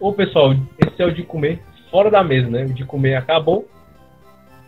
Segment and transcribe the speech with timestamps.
[0.00, 1.60] Ô pessoal, esse é o de comer
[1.90, 2.64] fora da mesa, né?
[2.64, 3.68] O de comer acabou.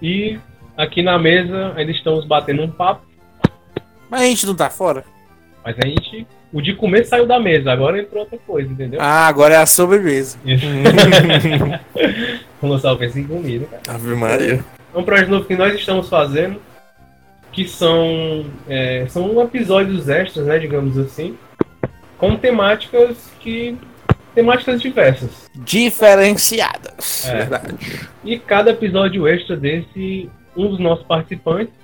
[0.00, 0.38] E
[0.76, 3.06] aqui na mesa ainda estamos batendo um papo.
[4.10, 5.04] Mas a gente não tá fora?
[5.64, 6.26] Mas a gente.
[6.52, 9.00] O de comer saiu da mesa, agora entrou outra coisa, entendeu?
[9.00, 10.38] Ah, agora é a sobremesa.
[12.60, 13.96] Vamos lançar o em comida, cara.
[13.96, 14.62] Ave Maria.
[14.94, 16.60] É um projeto novo que nós estamos fazendo,
[17.50, 21.38] que são, é, são episódios extras, né, digamos assim,
[22.18, 23.78] com temáticas que
[24.34, 25.50] temáticas diversas.
[25.54, 27.28] Diferenciadas.
[27.28, 27.36] É.
[27.36, 28.08] Verdade.
[28.24, 31.74] E cada episódio extra desse, um dos nossos participantes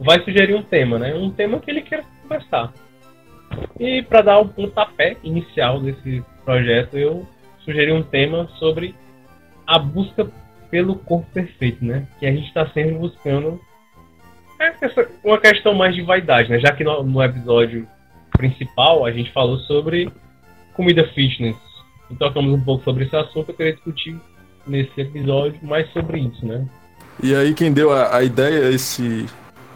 [0.00, 1.14] vai sugerir um tema, né?
[1.14, 2.72] Um tema que ele quer conversar.
[3.78, 7.26] E para dar um pontapé inicial desse projeto, eu
[7.64, 8.94] sugeri um tema sobre
[9.66, 10.26] a busca
[10.70, 12.06] pelo corpo perfeito, né?
[12.18, 13.60] Que a gente está sempre buscando
[14.60, 16.58] é essa- uma questão mais de vaidade, né?
[16.58, 17.86] Já que no, no episódio
[18.32, 20.10] principal a gente falou sobre
[20.74, 21.56] comida fitness
[22.10, 24.16] e tocamos um pouco sobre esse assunto, eu queria discutir
[24.66, 26.66] nesse episódio mais sobre isso, né?
[27.22, 29.26] E aí quem deu a, a ideia esse,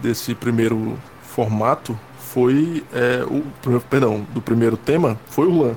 [0.01, 3.43] desse primeiro formato foi é, o.
[3.89, 5.77] Perdão, do primeiro tema foi o Luan.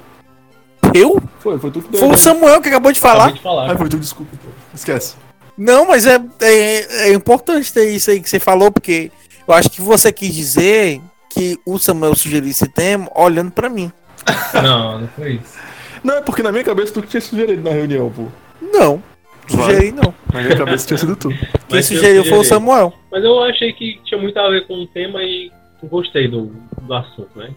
[0.93, 1.21] Eu?
[1.39, 1.99] Foi, foi tu que deu.
[1.99, 2.17] Foi o.
[2.17, 3.25] Samuel que acabou de falar.
[3.25, 3.71] Acabei de falar.
[3.71, 4.35] Ah, foi tu, desculpa.
[4.73, 5.15] Esquece.
[5.57, 9.11] Não, mas é, é, é importante ter isso aí que você falou, porque
[9.47, 13.91] eu acho que você quis dizer que o Samuel sugeriu esse tema olhando pra mim.
[14.61, 15.57] Não, não foi isso.
[16.03, 18.27] Não, é porque na minha cabeça tu que tinha sugerido na reunião, pô.
[18.61, 19.01] Não,
[19.47, 20.13] sugeri não.
[20.33, 21.29] Na minha cabeça tinha sido tu.
[21.67, 22.43] Quem sugeriu foi o.
[22.43, 22.93] Samuel.
[23.11, 25.51] Mas eu achei que tinha muito a ver com o tema e
[25.83, 27.49] gostei do, do assunto, né?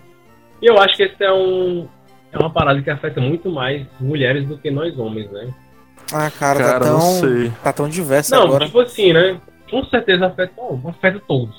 [0.63, 1.87] E eu acho que esse é um
[2.33, 5.49] é uma parada que afeta muito mais mulheres do que nós homens, né?
[6.13, 7.21] Ah, cara, Cara, tá não tão.
[7.21, 7.53] sei.
[7.63, 8.67] Tá tão diverso Não, agora.
[8.67, 9.41] tipo assim, né?
[9.71, 10.53] Com certeza afeta,
[10.89, 11.55] afeta todos.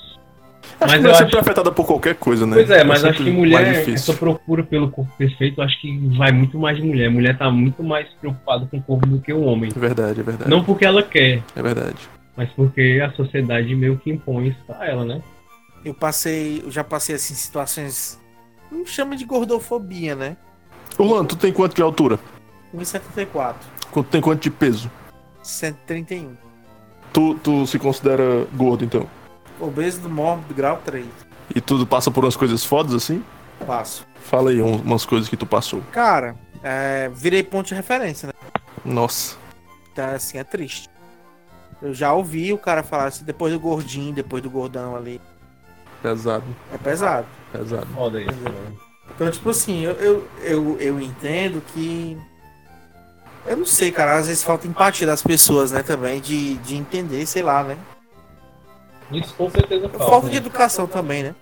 [0.78, 2.54] Acho Mas que eu mulher acho- sempre é afetada por qualquer coisa, né?
[2.56, 6.32] Pois é, mas acho sempre que mulher, essa procura pelo corpo perfeito, acho que vai
[6.32, 7.10] muito mais de mulher.
[7.10, 9.70] Mulher tá muito mais preocupada com o corpo do que o homem.
[9.74, 10.50] É verdade, é verdade.
[10.50, 11.96] Não porque ela quer, É verdade.
[12.36, 15.22] mas porque a sociedade meio que impõe isso pra ela, né?
[15.84, 16.62] Eu passei.
[16.64, 18.20] Eu já passei assim situações.
[18.70, 20.36] Não chama de gordofobia, né?
[20.98, 22.18] Luan, tu tem quanto de altura?
[22.74, 23.54] 1,74.
[23.90, 24.90] Quanto tem quanto de peso?
[25.42, 26.36] 131.
[27.12, 29.08] Tu, tu se considera gordo, então?
[29.60, 31.06] Obeso do mórbido, grau 3.
[31.54, 33.22] E tu passa por umas coisas fodas assim?
[33.66, 34.06] Passo.
[34.22, 35.80] Fala aí um- umas coisas que tu passou.
[35.92, 38.32] Cara, é, virei ponto de referência, né?
[38.84, 39.36] Nossa.
[39.92, 40.88] Então, assim, é triste.
[41.80, 45.20] Eu já ouvi o cara falar assim, depois do gordinho, depois do gordão ali.
[46.02, 47.26] Pesado, É pesado.
[47.52, 47.86] pesado.
[47.94, 48.72] Foda isso, né?
[49.14, 52.16] Então, tipo assim, eu, eu, eu, eu entendo que.
[53.46, 57.24] Eu não sei, cara, às vezes falta empatia das pessoas, né, também, de, de entender,
[57.26, 57.76] sei lá, né?
[59.12, 60.04] Isso com certeza falta.
[60.06, 60.38] Falta de né?
[60.38, 61.34] educação também, né?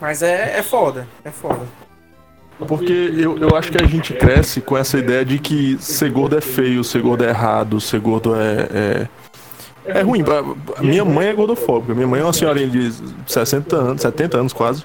[0.00, 1.60] Mas é, é foda, é foda.
[2.66, 6.38] Porque eu, eu acho que a gente cresce com essa ideia de que ser gordo
[6.38, 9.08] é feio, ser gordo é errado, ser gordo é.
[9.84, 10.24] É, é ruim.
[10.76, 11.94] A Minha mãe é gordofóbica.
[11.94, 12.92] Minha mãe é uma senhorinha de
[13.26, 14.84] 60 anos, 70 anos quase.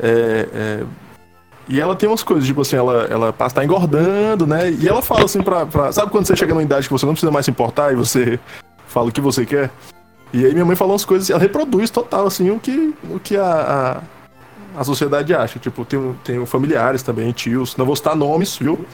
[0.00, 0.84] É, é,
[1.68, 4.70] e ela tem umas coisas, tipo assim, ela, ela passa tá engordando, né?
[4.70, 7.12] E ela fala assim pra, pra- Sabe quando você chega numa idade que você não
[7.12, 8.38] precisa mais se importar e você
[8.86, 9.70] fala o que você quer?
[10.32, 13.36] E aí minha mãe falou umas coisas, ela reproduz total, assim, o que, o que
[13.36, 14.02] a,
[14.76, 15.58] a, a sociedade acha.
[15.58, 18.84] Tipo, tenho, tenho familiares também, tios, não vou citar nomes, viu?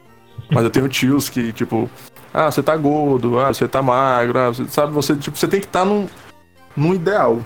[0.51, 1.91] Mas eu tenho tios que, tipo,
[2.33, 5.59] ah, você tá gordo, ah, você tá magro, ah, você, sabe, você, tipo, você tem
[5.61, 6.07] que estar num,
[6.77, 7.41] num ideal.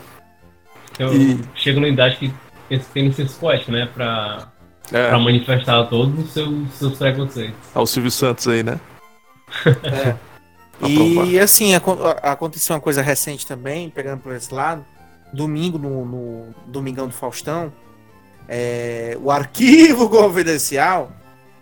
[0.99, 2.33] Eu E- chego numa idade que
[2.71, 3.89] esse tem se escote, né?
[3.95, 4.49] Pra,
[4.93, 7.55] É, pra manifestar todos os seus, seus preconceitos.
[7.75, 8.79] ao Silvio Santos aí, né?
[10.81, 14.85] E assim, aconteceu uma coisa recente também, pegando por esse lado.
[15.33, 17.73] Domingo, no, no Domingão do Faustão,
[18.49, 21.13] é, o arquivo confidencial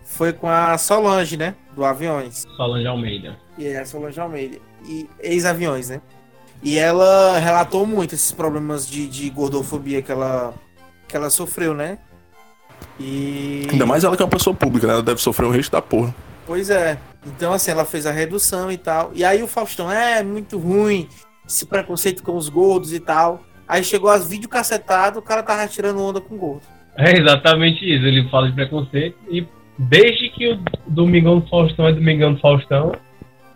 [0.05, 1.55] foi com a Solange, né?
[1.75, 2.45] Do Aviões.
[2.57, 3.37] Solange Almeida.
[3.59, 4.59] E é a Solange Almeida.
[4.87, 6.01] E ex-aviões, né?
[6.63, 10.55] E ela relatou muito esses problemas de, de gordofobia que ela,
[11.09, 11.99] que ela sofreu, né?
[13.01, 13.67] E.
[13.71, 14.95] Ainda mais ela que é uma pessoa pública, né?
[14.95, 16.15] Ela deve sofrer um risco da porra.
[16.47, 16.97] Pois é.
[17.27, 19.11] Então, assim, ela fez a redução e tal.
[19.15, 21.09] E aí o Faustão, é muito ruim
[21.47, 23.43] esse preconceito com os gordos e tal.
[23.69, 26.63] Aí chegou as vídeo cacetado, o cara tava tirando onda com gordo.
[26.97, 28.05] É exatamente isso.
[28.07, 29.47] Ele fala de preconceito e
[29.79, 32.93] desde que o Domingão do Faustão é Domingão do Faustão,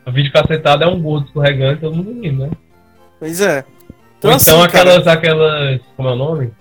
[0.04, 2.50] a vídeo cacetada é um gordo escorregando e todo mundo rindo, né?
[3.18, 3.64] Pois é.
[4.18, 5.80] Então, assim, então cara, aquelas, aquelas.
[5.96, 6.52] Como é o nome?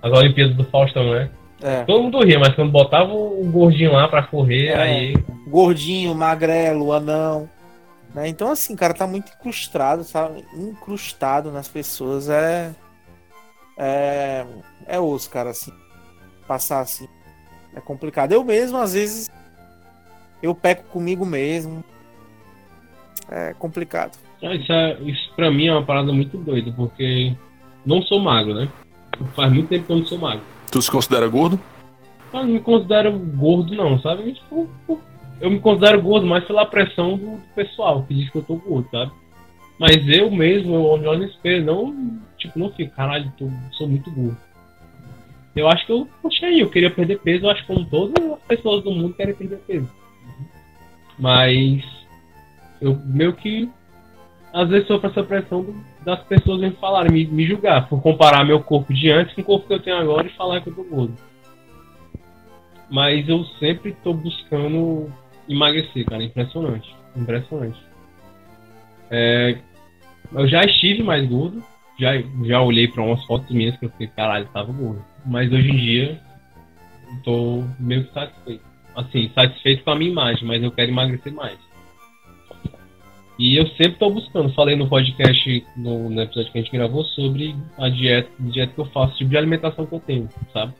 [0.00, 1.28] As Olimpíadas do Faustão, né?
[1.62, 4.76] é, Todo mundo ria, mas quando botava o gordinho lá pra correr, É.
[4.82, 5.16] aí.
[5.52, 7.48] Gordinho, magrelo, anão.
[8.14, 8.28] Né?
[8.28, 10.44] Então, assim, cara, tá muito incrustado, sabe?
[10.54, 12.28] Incrustado nas pessoas.
[12.28, 12.72] É.
[13.76, 14.46] É.
[14.86, 15.72] É osso, cara, assim.
[16.48, 17.06] Passar assim.
[17.74, 18.32] É complicado.
[18.32, 19.30] Eu mesmo, às vezes.
[20.42, 21.84] eu peco comigo mesmo.
[23.30, 24.18] É complicado.
[24.42, 27.32] Ah, Isso, é, isso pra mim é uma parada muito doida, porque
[27.86, 28.68] não sou magro, né?
[29.36, 30.42] Faz muito tempo que eu não sou magro.
[30.70, 31.58] Tu se considera gordo?
[32.32, 34.32] Eu não me considero gordo, não, sabe?
[34.32, 34.68] Tipo,
[35.42, 38.88] eu me considero gordo mais pela pressão do pessoal que diz que eu tô gordo,
[38.90, 39.10] sabe?
[39.78, 44.10] Mas eu mesmo, eu olho no espelho, não, tipo, não fico, caralho, tô, sou muito
[44.12, 44.36] gordo.
[45.56, 48.38] Eu acho que eu puxei, eu queria perder peso, eu acho que como todas as
[48.44, 49.90] pessoas do mundo querem perder peso.
[51.18, 51.84] Mas
[52.80, 53.68] eu meio que
[54.52, 55.74] às vezes sofro essa pressão do-
[56.04, 59.44] das pessoas me falarem, me, me julgar, por comparar meu corpo de antes com o
[59.44, 61.16] corpo que eu tenho agora e falar que eu tô gordo.
[62.90, 65.10] Mas eu sempre tô buscando
[65.48, 66.94] emagrecer, cara, impressionante.
[67.16, 67.78] Impressionante.
[69.10, 69.58] É,
[70.32, 71.62] eu já estive mais gordo,
[71.98, 72.12] já,
[72.44, 75.04] já olhei pra umas fotos minhas que eu fiquei, caralho, tava gordo.
[75.26, 76.20] Mas hoje em dia,
[77.24, 78.64] tô meio que satisfeito.
[78.94, 81.58] Assim, satisfeito com a minha imagem, mas eu quero emagrecer mais.
[83.38, 87.04] E eu sempre tô buscando, falei no podcast, no, no episódio que a gente gravou,
[87.04, 90.74] sobre a dieta, dieta que eu faço, o tipo de alimentação que eu tenho, sabe?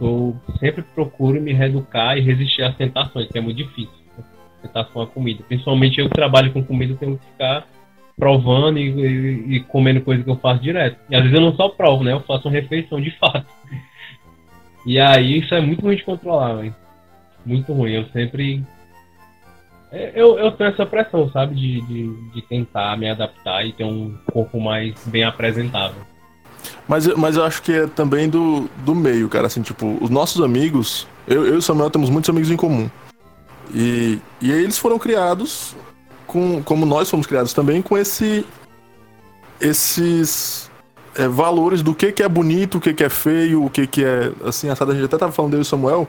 [0.00, 3.92] Eu sempre procuro me reeducar e resistir às tentações, que é muito difícil.
[4.16, 4.24] né?
[4.62, 5.42] Tentação à comida.
[5.48, 7.66] Principalmente eu que trabalho com comida, tenho que ficar
[8.18, 10.98] provando e, e- e comendo coisa que eu faço direto.
[11.08, 12.12] E às vezes eu não só provo, né?
[12.12, 13.46] Eu faço uma refeição de fato.
[14.86, 16.74] E aí isso é muito ruim de controlar.
[17.44, 17.92] Muito ruim.
[17.92, 18.64] Eu sempre.
[19.92, 21.54] é, Eu, eu tenho essa pressão, sabe?
[21.54, 26.00] De, de, de tentar me adaptar e ter um corpo mais bem apresentável.
[26.88, 29.46] Mas, mas eu acho que é também do, do meio, cara.
[29.46, 31.06] Assim, tipo, os nossos amigos.
[31.26, 32.90] Eu, eu e o Samuel temos muitos amigos em comum.
[33.72, 35.76] E, e eles foram criados,
[36.26, 38.44] com, como nós fomos criados também, com esse.
[39.60, 40.70] Esses.
[41.14, 44.04] é, valores do que, que é bonito, o que, que é feio, o que, que
[44.04, 44.32] é.
[44.44, 46.08] Assim, a gente até tava falando eu e o Samuel,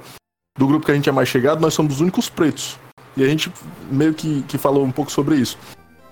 [0.57, 2.77] do grupo que a gente é mais chegado, nós somos os únicos pretos.
[3.15, 3.51] E a gente
[3.91, 5.57] meio que, que falou um pouco sobre isso.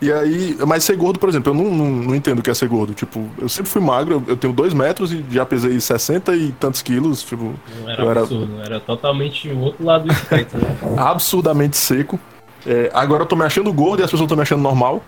[0.01, 2.53] E aí, mas ser gordo, por exemplo, eu não, não, não entendo o que é
[2.53, 2.93] ser gordo.
[2.93, 6.81] Tipo, eu sempre fui magro, eu, tenho 2 metros e já pesei 60 e tantos
[6.81, 10.57] quilos, tipo, Não era Eu era- absurdo, era totalmente o outro lado do espectro.
[10.57, 10.77] né?
[10.97, 12.17] absurdamente seco.
[12.65, 15.03] É, agora eu tô me achando gordo e as pessoas estão me achando normal.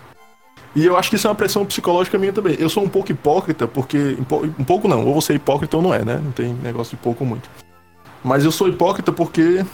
[0.76, 2.56] E eu acho que isso é uma pressão psicológica minha também.
[2.58, 4.16] Eu sou um pouco hipócrita, porque.
[4.18, 6.20] Um po- pouco não, ou você é hipócrita ou não é, né?
[6.22, 7.48] Não tem negócio de pouco ou muito.
[8.24, 9.64] Mas eu sou hipócrita porque.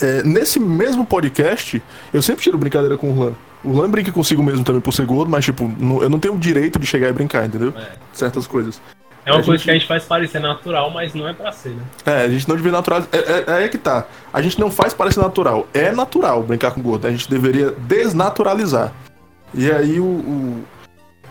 [0.00, 1.82] é, nesse mesmo podcast,
[2.12, 3.32] eu sempre tiro brincadeira com o Lan.
[3.64, 6.34] O Lan brinca consigo mesmo também por ser gordo, mas, tipo, não- eu não tenho
[6.34, 7.72] o direito de chegar e brincar, entendeu?
[7.76, 7.86] É.
[8.12, 8.80] Certas coisas.
[9.26, 11.52] É uma A coisa gente- que a gente faz parecer natural, mas não é pra
[11.52, 11.82] ser, né?
[12.06, 13.10] É, a gente não devia naturalizar.
[13.12, 14.06] É, é, é que tá.
[14.32, 15.66] A gente não faz parecer natural.
[15.74, 17.06] É natural brincar com gordo.
[17.06, 18.92] A gente deveria desnaturalizar.
[19.52, 20.04] E aí o.
[20.04, 20.64] o-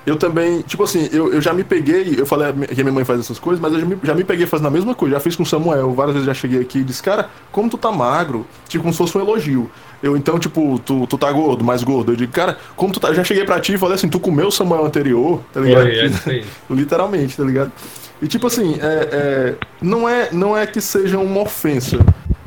[0.08, 3.04] eu também, tipo assim, eu, eu já me peguei, eu falei que a minha mãe
[3.04, 5.20] faz essas coisas, mas eu já me, já me peguei fazendo a mesma coisa, já
[5.20, 7.92] fiz com o Samuel, várias vezes já cheguei aqui e disse, cara, como tu tá
[7.92, 8.48] magro?
[8.70, 9.70] Tipo, como se fosse um elogio.
[10.02, 12.14] Eu, então, tipo, tu, tu tá gordo, mais gordo.
[12.14, 13.10] Eu digo, cara, como tu tá.
[13.10, 15.88] Eu já cheguei pra ti e falei assim, tu comeu o Samuel anterior, tá ligado?
[15.90, 16.46] É aí.
[16.70, 17.74] Literalmente, tá ligado?
[18.22, 21.98] E tipo assim, é, é, não, é, não é que seja uma ofensa.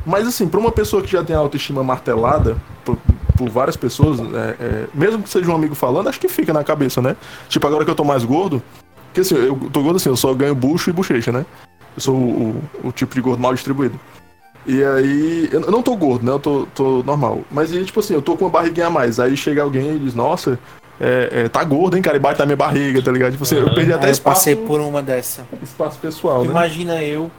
[0.06, 2.56] Mas assim, pra uma pessoa que já tem a autoestima martelada
[3.40, 6.62] por, várias pessoas, é, é, mesmo que seja um amigo falando, acho que fica na
[6.62, 7.16] cabeça, né?
[7.48, 8.62] Tipo, agora que eu tô mais gordo,
[9.06, 11.46] porque assim, eu tô gordo assim, eu só ganho bucho e bochecha, né?
[11.96, 13.98] Eu sou o, o, o tipo de gordo mal distribuído.
[14.66, 16.32] E aí, eu eu não tô gordo, né?
[16.32, 17.40] Eu tô, tô normal.
[17.50, 19.18] Mas aí, tipo assim, eu tô com uma barriguinha a mais.
[19.18, 20.58] Aí chega alguém e diz, nossa,
[21.00, 22.18] é, é, tá gordo, hein, cara?
[22.18, 23.32] E bate na minha barriga, tá ligado?
[23.32, 25.46] Tipo assim, eu perdi até eu espaço, passei por uma dessa.
[25.62, 26.50] espaço pessoal, né?
[26.50, 27.30] Imagina eu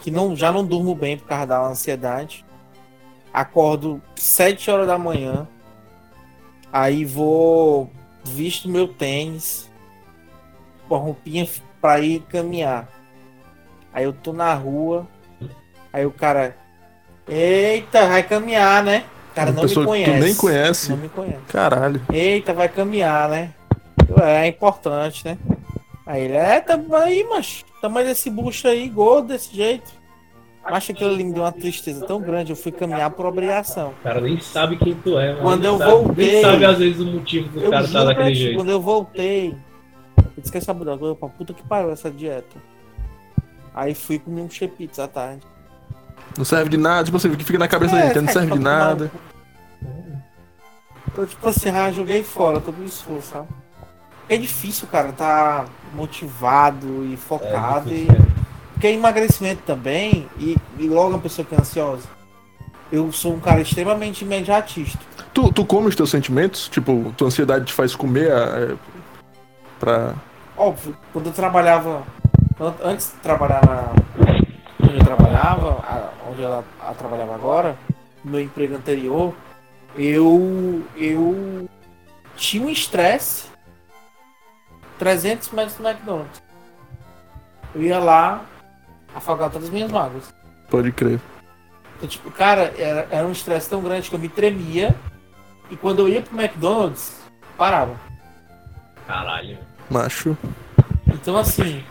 [0.00, 2.44] que não, já não durmo bem por causa da ansiedade.
[3.32, 5.46] Acordo 7 horas da manhã.
[6.72, 7.90] Aí vou,
[8.24, 9.70] visto meu tênis,
[10.88, 11.48] com a roupinha
[11.80, 12.88] pra ir caminhar.
[13.92, 15.06] Aí eu tô na rua.
[15.92, 16.56] Aí o cara.
[17.28, 19.04] Eita, vai caminhar, né?
[19.30, 20.20] O cara Uma não me que tu conhece.
[20.20, 20.90] nem conhece.
[20.90, 21.38] Não me conhece.
[21.48, 22.00] Caralho.
[22.12, 23.50] Eita, vai caminhar, né?
[24.08, 25.38] Eu, É importante, né?
[26.06, 27.64] Aí ele, é, tá aí, macho.
[27.80, 29.99] Tamanho desse bucho aí, gordo desse jeito.
[30.64, 32.50] Acho que aquilo ali me deu uma tristeza tão grande.
[32.52, 33.90] Eu fui caminhar por obrigação.
[34.00, 35.30] O cara nem sabe quem tu é.
[35.32, 35.42] mano.
[35.42, 38.04] Quando eu sabe- voltei- Nem sabe às vezes o motivo do Eu cara tá juro
[38.04, 38.56] pra daquele jeito.
[38.56, 39.48] quando eu voltei,
[40.18, 42.56] eu disse que essa coisa, pra puta que pariu essa dieta.
[43.74, 45.42] Aí fui comer um chepitz à tarde.
[46.36, 48.32] Não serve de nada, tipo assim, o que fica na cabeça É, gente, não cara,
[48.32, 49.10] serve de tomar nada.
[51.16, 53.48] Eu, tipo assim, ah, joguei fora todo o esforço, sabe?
[54.28, 55.64] É difícil, cara, tá
[55.94, 57.90] motivado e focado.
[57.92, 58.06] e...
[58.80, 62.08] Porque é emagrecimento também, e, e logo uma pessoa que é ansiosa.
[62.90, 64.98] Eu sou um cara extremamente imediatista.
[65.34, 66.66] Tu, tu come os teus sentimentos?
[66.66, 68.74] Tipo, tua ansiedade te faz comer é,
[69.78, 70.14] pra.
[70.56, 72.04] Óbvio, quando eu trabalhava.
[72.58, 73.92] an- Antes de trabalhar na.
[74.82, 77.76] Onde eu trabalhava, a- onde ela a trabalhava agora,
[78.24, 79.34] no meu emprego anterior,
[79.94, 81.68] eu eu
[82.34, 83.44] tinha um estresse
[84.98, 86.42] 300 metros do McDonald's.
[87.74, 88.42] Eu ia lá
[89.14, 90.32] afogar todas as minhas mágoas.
[90.68, 91.20] Pode crer.
[91.96, 94.94] Então, tipo, cara, era, era um estresse tão grande que eu me tremia.
[95.70, 97.20] E quando eu ia pro McDonald's,
[97.56, 97.94] parava.
[99.06, 99.58] Caralho.
[99.88, 100.36] Macho.
[101.06, 101.82] Então, assim,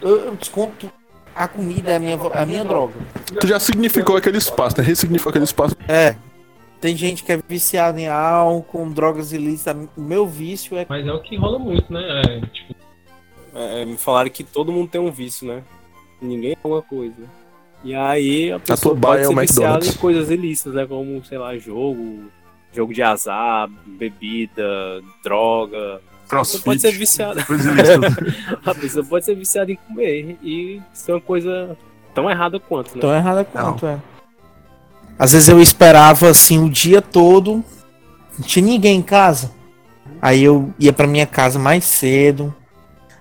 [0.00, 0.90] eu, eu desconto.
[1.34, 2.94] A comida é a minha, a minha droga.
[3.40, 4.84] Tu já significou aquele espaço, né?
[4.84, 5.76] Ressignificou aquele espaço.
[5.88, 6.14] É.
[6.80, 9.88] Tem gente que é viciada em álcool, drogas ilícitas.
[9.96, 10.86] O meu vício é.
[10.88, 12.22] Mas é o que rola muito, né?
[12.22, 12.74] É, tipo,
[13.54, 15.62] É, me falaram que todo mundo tem um vício, né?
[16.24, 17.22] Ninguém é alguma coisa.
[17.84, 20.86] E aí a pessoa baia pode é ser viciada em coisas ilícitas, né?
[20.86, 22.30] Como, sei lá, jogo,
[22.72, 26.00] jogo de azar, bebida, droga.
[26.26, 27.44] Você pode ser viciada.
[28.64, 30.38] A pessoa pode ser viciada em comer.
[30.42, 31.76] E isso é uma coisa
[32.14, 33.00] tão errada quanto, né?
[33.02, 33.98] Tão errada quanto é.
[35.18, 37.62] Às vezes eu esperava assim o dia todo,
[38.38, 39.52] não tinha ninguém em casa.
[40.20, 42.52] Aí eu ia pra minha casa mais cedo.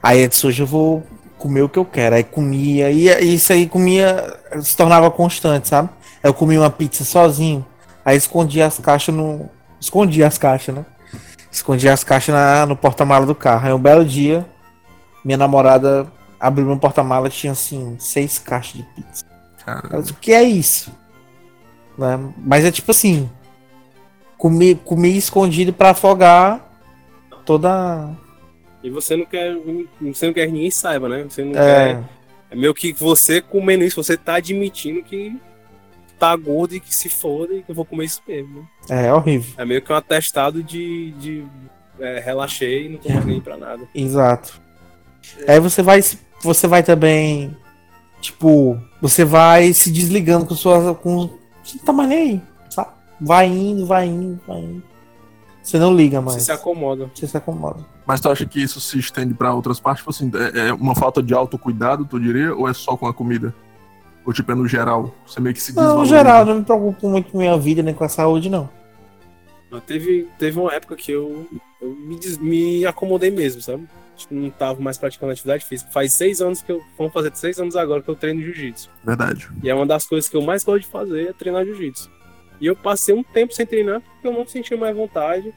[0.02, 1.04] Aí eu disse, hoje eu vou
[1.44, 2.16] comer o que eu quero.
[2.16, 5.90] Aí comia, e isso aí comia, se tornava constante, sabe?
[6.24, 7.66] Eu comia uma pizza sozinho.
[8.06, 9.50] Aí escondia as caixas no.
[9.80, 10.86] Escondia as caixas, né?
[11.52, 13.68] Escondia as caixas na- no porta-mala do carro.
[13.68, 14.46] Aí um belo dia,
[15.24, 16.08] minha namorada
[16.40, 19.26] abriu meu porta-mala e tinha assim, seis caixas de pizza.
[19.92, 20.92] Ela disse, o que é isso?
[21.98, 22.18] Né?
[22.38, 23.30] Mas é tipo assim,
[24.38, 26.62] comi, comi escondido pra afogar
[27.46, 28.10] toda.
[28.84, 29.56] E você não quer.
[30.02, 31.24] Você não quer que ninguém saiba, né?
[31.24, 32.04] Você não É, quer.
[32.52, 35.36] É meio que você comendo isso, você tá admitindo que
[36.20, 38.68] tá gordo e que se foda e que eu vou comer isso mesmo.
[38.90, 39.08] né?
[39.08, 39.54] é horrível.
[39.58, 41.12] É meio que um atestado de.
[41.14, 41.44] de
[42.00, 43.84] é, relaxei e não tô mais nem pra nada.
[43.96, 44.62] Exato.
[45.48, 46.02] Aí você vai,
[46.42, 47.56] você vai também,
[48.20, 51.30] tipo, você vai se desligando com suas, com,
[51.64, 52.90] você não tá mais nem aí, sabe?
[53.22, 54.84] Vai indo, vai indo, vai indo.
[55.64, 56.44] Você não liga Você mais.
[56.44, 57.10] se acomoda.
[57.16, 57.86] Você se acomoda.
[58.06, 60.02] Mas tu acha que isso se estende pra outras partes?
[60.04, 62.54] Tipo assim, é é uma falta de autocuidado, tu diria?
[62.54, 63.54] Ou é só com a comida?
[64.26, 65.14] Ou tipo, é no geral?
[65.26, 66.16] Você meio que se Não, no desvaloriza?
[66.18, 68.70] geral, eu não me preocupo muito com a minha vida nem com a saúde, não.
[69.88, 71.48] Teve, teve uma época que eu,
[71.82, 73.88] eu me, des- me acomodei mesmo, sabe?
[74.16, 75.90] Tipo, não tava mais praticando atividade física.
[75.92, 76.80] Faz seis anos que eu.
[76.96, 78.88] Vamos fazer seis anos agora que eu treino jiu-jitsu.
[79.04, 79.50] Verdade.
[79.64, 82.08] E é uma das coisas que eu mais gosto de fazer é treinar jiu-jitsu.
[82.64, 85.54] E eu passei um tempo sem treinar porque eu não sentia mais vontade.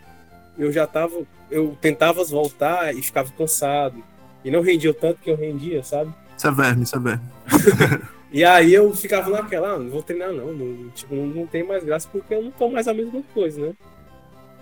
[0.58, 1.22] Eu já tava.
[1.48, 4.02] Eu tentava voltar e ficava cansado.
[4.44, 6.12] E não rendia o tanto que eu rendia, sabe?
[6.36, 7.22] Isso é verme, isso é verme.
[8.32, 11.62] E aí eu ficava naquela, ah, não vou treinar não, não, tipo, não, não tem
[11.62, 13.72] mais graça porque eu não tô mais a mesma coisa, né?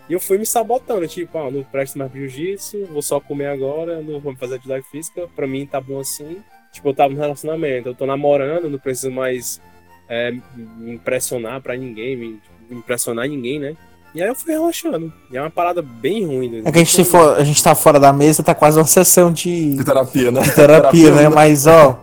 [0.08, 4.02] E eu fui me sabotando, tipo, ah, não presto mais jiu-jitsu, vou só comer agora,
[4.02, 6.42] não vou fazer atividade física, pra mim tá bom assim.
[6.72, 9.60] Tipo, eu tava no relacionamento, eu tô namorando, não preciso mais
[10.08, 10.32] é,
[10.78, 13.74] me impressionar pra ninguém, me, me impressionar ninguém, né?
[14.14, 15.12] E aí eu fui relaxando.
[15.30, 16.48] E é uma parada bem ruim.
[16.48, 16.62] né?
[16.64, 19.32] É que a gente, for, a gente tá fora da mesa, tá quase uma sessão
[19.32, 20.40] de De terapia, né?
[20.54, 21.22] terapia, né?
[21.24, 21.28] né?
[21.28, 21.98] Mas, ó,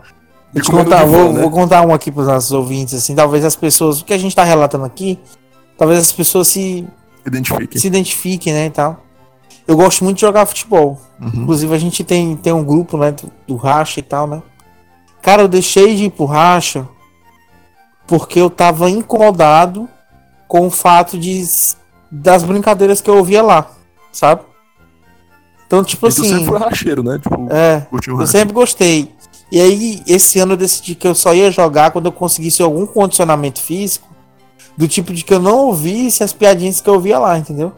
[0.53, 1.41] De vou, contar, de vou, né?
[1.41, 4.35] vou contar um aqui pros nossos ouvintes, assim, talvez as pessoas, o que a gente
[4.35, 5.17] tá relatando aqui,
[5.77, 6.85] talvez as pessoas se,
[7.25, 7.79] Identifique.
[7.79, 9.05] se identifiquem, né, e tal.
[9.65, 10.99] Eu gosto muito de jogar futebol.
[11.21, 11.31] Uhum.
[11.43, 14.43] Inclusive, a gente tem, tem um grupo, né, do, do Racha e tal, né.
[15.21, 16.85] Cara, eu deixei de ir pro Racha
[18.11, 19.87] porque eu tava incomodado
[20.45, 21.41] com o fato de
[22.11, 23.71] das brincadeiras que eu ouvia lá,
[24.11, 24.41] sabe?
[25.65, 27.19] Então, tipo E assim, sempre foi racheiro, né?
[27.19, 29.15] Tipo, é, curtiu o eu sempre gostei.
[29.49, 32.85] E aí, esse ano eu decidi que eu só ia jogar quando eu conseguisse algum
[32.85, 34.09] condicionamento físico,
[34.75, 37.71] do tipo de que eu não ouvisse as piadinhas que eu ouvia lá, entendeu?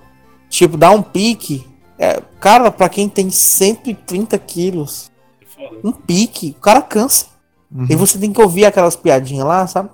[0.49, 1.63] Tipo, dar um pique.
[1.99, 5.11] É, cara, pra quem tem 130 quilos,
[5.45, 5.77] Foda.
[5.83, 7.27] um pique, o cara cansa.
[7.71, 7.85] Uhum.
[7.87, 9.89] E você tem que ouvir aquelas piadinhas lá, sabe?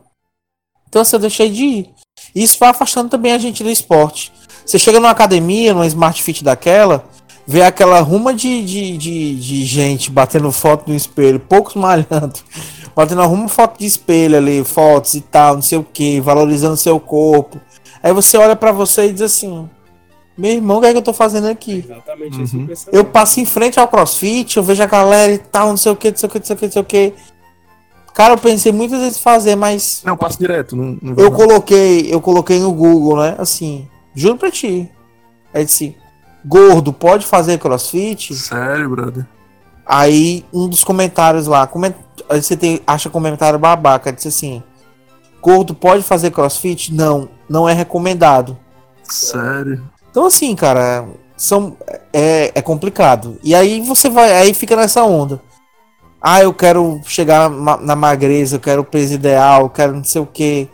[0.89, 1.89] Então assim, eu deixei de ir.
[2.36, 4.31] Isso vai afastando também a gente do esporte.
[4.65, 7.03] Você chega numa academia, numa Smart Fit daquela,
[7.48, 12.34] vê aquela ruma de, de, de, de gente batendo foto no espelho, poucos malhando,
[12.96, 17.00] batendo uma foto de espelho ali, fotos e tal, não sei o que, valorizando seu
[17.00, 17.60] corpo.
[18.03, 19.67] Aí você olha pra você e diz assim:
[20.38, 21.84] Meu irmão, o que é que eu tô fazendo aqui?
[21.86, 22.65] Exatamente isso Uhum.
[22.65, 22.98] que eu pensava.
[22.98, 25.96] Eu passo em frente ao crossfit, eu vejo a galera e tal, não sei o
[25.96, 27.13] que, não sei o que, não sei o que, não sei o que.
[28.19, 30.75] Cara, eu pensei muitas vezes em fazer, mas Não, passo direto.
[30.75, 31.31] Não, não eu não.
[31.31, 33.35] coloquei, eu coloquei no Google, né?
[33.38, 34.91] Assim, juro pra ti.
[35.53, 35.95] Aí disse,
[36.43, 38.35] gordo, pode fazer crossfit?
[38.35, 39.25] Sério, brother.
[39.85, 41.93] Aí um dos comentários lá, coment...
[42.29, 44.61] aí você tem, acha comentário babaca, disse assim,
[45.41, 46.93] gordo, pode fazer crossfit?
[46.93, 48.57] Não, não é recomendado.
[49.01, 49.81] Sério.
[50.11, 51.07] Então assim, cara,
[51.38, 51.77] são
[52.11, 53.39] é, é complicado.
[53.41, 55.41] E aí você vai, aí fica nessa onda.
[56.21, 60.21] Ah, eu quero chegar na magreza, eu quero o peso ideal, eu quero não sei
[60.21, 60.67] o que.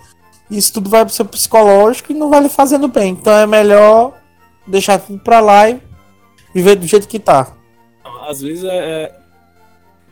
[0.50, 3.12] Isso tudo vai pro seu psicológico e não vai lhe fazendo bem.
[3.14, 4.14] Então é melhor
[4.66, 5.80] deixar tudo pra lá e
[6.54, 7.54] viver do jeito que tá.
[8.28, 9.04] Às vezes é.
[9.04, 9.20] é-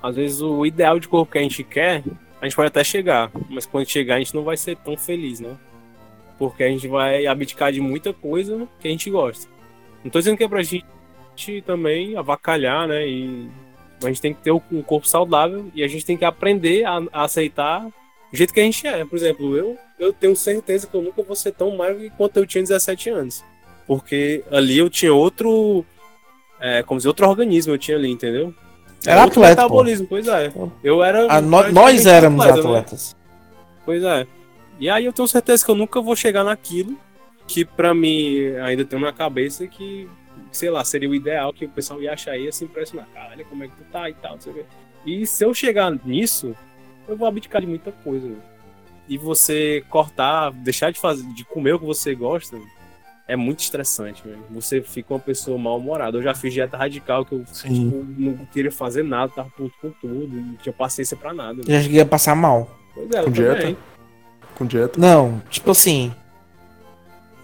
[0.01, 2.03] Às vezes o ideal de corpo que a gente quer,
[2.41, 3.31] a gente pode até chegar.
[3.49, 5.55] Mas quando chegar, a gente não vai ser tão feliz, né?
[6.37, 9.47] Porque a gente vai abdicar de muita coisa que a gente gosta.
[10.03, 10.85] Não tô dizendo que é pra gente
[11.65, 13.07] também avacalhar, né?
[13.07, 13.49] E
[14.07, 17.01] a gente tem que ter um corpo saudável e a gente tem que aprender a,
[17.12, 19.05] a aceitar o jeito que a gente é.
[19.05, 22.45] Por exemplo, eu, eu tenho certeza que eu nunca vou ser tão magro quanto eu
[22.45, 23.43] tinha 17 anos.
[23.86, 25.86] Porque ali eu tinha outro.
[26.60, 28.53] É, como dizer, outro organismo eu tinha ali, entendeu?
[29.05, 29.67] Era outro atleta, pô.
[29.67, 30.51] metabolismo, pois é.
[30.83, 31.27] Eu era.
[31.29, 32.69] Ah, nó- praticamente nós éramos atleta, né?
[32.79, 33.15] atletas.
[33.86, 34.25] Pois é.
[34.79, 36.98] E aí eu tenho certeza que eu nunca vou chegar naquilo
[37.45, 40.07] que pra mim ainda tem na cabeça que,
[40.57, 43.07] sei lá, seria o ideal que o pessoal ia achar e ia se impressionar.
[43.13, 44.65] Caralho, como é que tu tá e tal, não sei o quê.
[45.05, 46.55] E se eu chegar nisso,
[47.07, 48.31] eu vou abdicar de muita coisa.
[49.07, 52.57] E você cortar, deixar de fazer, de comer o que você gosta,
[53.27, 54.24] é muito estressante.
[54.51, 56.17] Você fica uma pessoa mal-humorada.
[56.17, 59.91] Eu já fiz dieta radical que eu tipo, não queria fazer nada, tava puto com
[59.91, 61.62] tudo, não tinha paciência pra nada.
[61.65, 62.79] Já cheguei a passar mal.
[62.93, 63.55] Pois é, eu Com dieta?
[63.60, 63.77] também.
[64.55, 65.00] Com dieta.
[65.00, 66.13] Não, tipo assim.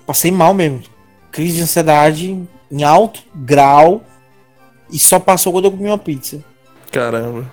[0.05, 0.81] Passei mal mesmo.
[1.31, 4.03] Crise de ansiedade em alto grau.
[4.91, 6.43] E só passou quando eu comi uma pizza.
[6.91, 7.49] Caramba.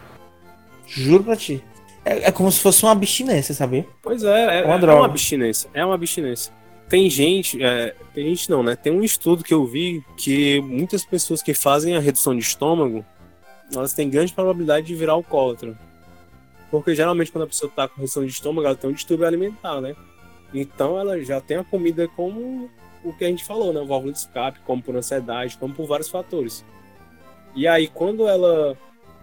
[0.86, 1.62] Juro pra ti.
[2.04, 3.86] É, é como se fosse uma abstinência, sabe?
[4.00, 5.00] Pois é, é, uma é droga.
[5.00, 5.68] uma abstinência.
[5.74, 6.52] É uma abstinência.
[6.88, 8.76] Tem gente, é, tem gente não, né?
[8.76, 13.04] Tem um estudo que eu vi que muitas pessoas que fazem a redução de estômago,
[13.74, 15.76] elas têm grande probabilidade de virar alcoólatra.
[16.70, 19.80] Porque geralmente quando a pessoa tá com redução de estômago, ela tem um distúrbio alimentar,
[19.80, 19.96] né?
[20.54, 22.70] Então ela já tem a comida como
[23.06, 23.80] o que a gente falou, né?
[23.80, 26.64] O válvula de escape, como por ansiedade, como por vários fatores.
[27.54, 28.76] E aí quando ela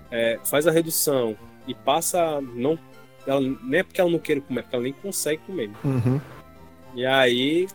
[0.10, 1.36] é, faz a redução
[1.68, 2.78] e passa não
[3.26, 5.70] ela, nem é porque ela não queira comer, é porque ela nem consegue comer.
[5.84, 6.20] Uhum.
[6.96, 7.68] E aí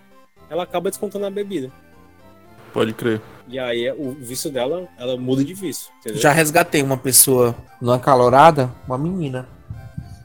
[0.51, 1.71] ela acaba descontando a bebida.
[2.73, 3.21] Pode crer.
[3.49, 5.91] E aí o vício dela, ela muda de vício.
[6.01, 6.21] Entendeu?
[6.21, 9.49] Já resgatei uma pessoa numa calorada, uma menina,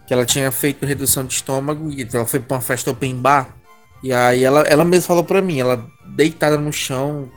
[0.06, 3.56] que ela tinha feito redução de estômago e ela foi pra uma festa open bar.
[4.04, 7.30] E aí ela, ela mesma falou pra mim, ela deitada no chão,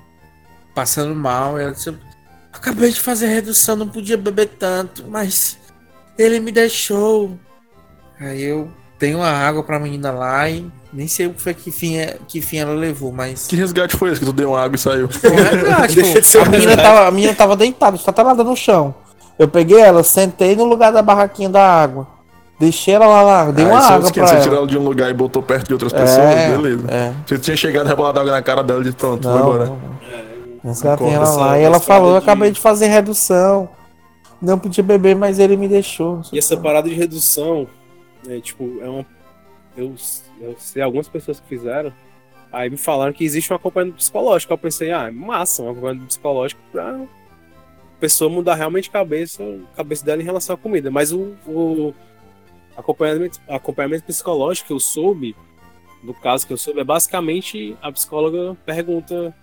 [0.74, 1.94] passando mal, e ela disse,
[2.52, 5.56] acabei de fazer redução, não podia beber tanto, mas
[6.18, 7.38] ele me deixou.
[8.18, 11.70] Aí eu dei uma água pra menina lá e nem sei o que foi que
[11.70, 13.46] fim, é- que fim ela levou, mas.
[13.46, 15.08] Que resgate foi esse que tu deu uma água e saiu?
[15.94, 18.94] Deixa de ser a, menina tava, a menina tava deitada, estatalada no chão.
[19.38, 22.08] Eu peguei ela, sentei no lugar da barraquinha da água.
[22.58, 24.42] Deixei ela lá, lá dei Ah, uma é água pra Você ela.
[24.42, 26.90] tirou ela de um lugar e botou perto de outras pessoas, É, beleza.
[26.90, 27.12] é.
[27.26, 29.66] Você tinha chegado e rebolado água na cara dela e disse, pronto, vou Não, embora.
[29.66, 29.78] não.
[30.64, 33.68] Resgatei Concordo, ela lá e ela falou, de- acabei de fazer redução.
[34.40, 36.22] Não podia beber, mas ele me deixou.
[36.32, 37.66] E essa parada de redução,
[38.28, 39.06] é, tipo, é uma.
[39.76, 39.94] Eu,
[40.40, 41.92] eu sei algumas pessoas que fizeram.
[42.52, 44.52] Aí me falaram que existe um acompanhamento psicológico.
[44.52, 46.98] Eu pensei, ah, é massa, um acompanhamento psicológico pra
[48.00, 49.42] pessoa mudar realmente a cabeça,
[49.72, 50.90] a cabeça dela em relação à comida.
[50.90, 51.94] Mas o, o
[52.76, 55.34] acompanhamento, acompanhamento psicológico que eu soube,
[56.02, 59.34] do caso que eu soube, é basicamente a psicóloga pergunta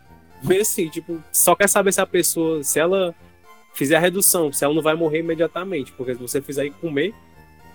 [0.43, 3.15] meio assim, tipo, só quer saber se a pessoa, se ela
[3.73, 7.13] fizer a redução, se ela não vai morrer imediatamente, porque se você fizer e comer,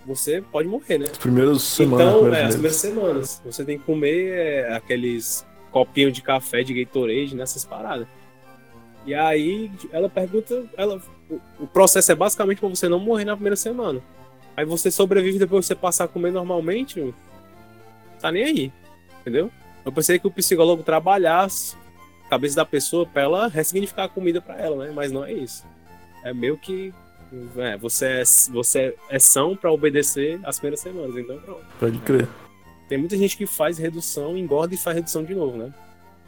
[0.07, 1.07] você pode morrer, né?
[1.11, 2.07] As primeiras semanas.
[2.07, 6.63] então, primeiros é, as primeiras semanas, você tem que comer é, aqueles copinhos de café
[6.63, 8.07] de Gatorade nessas paradas.
[9.07, 13.35] E aí ela pergunta, ela, o, o processo é basicamente para você não morrer na
[13.35, 14.03] primeira semana.
[14.59, 17.15] Aí você sobrevive depois que você passar a comer normalmente,
[18.21, 18.73] tá nem aí,
[19.21, 19.53] entendeu?
[19.87, 21.77] Eu pensei que o psicólogo trabalhasse
[22.27, 24.93] a cabeça da pessoa para ela ressignificar a comida para ela, né?
[24.93, 25.65] Mas não é isso.
[26.25, 26.93] É meio que
[27.57, 31.65] é, você é, você é são para obedecer as primeiras semanas, então pronto.
[31.79, 32.27] Pode crer.
[32.89, 35.73] Tem muita gente que faz redução, engorda e faz redução de novo, né?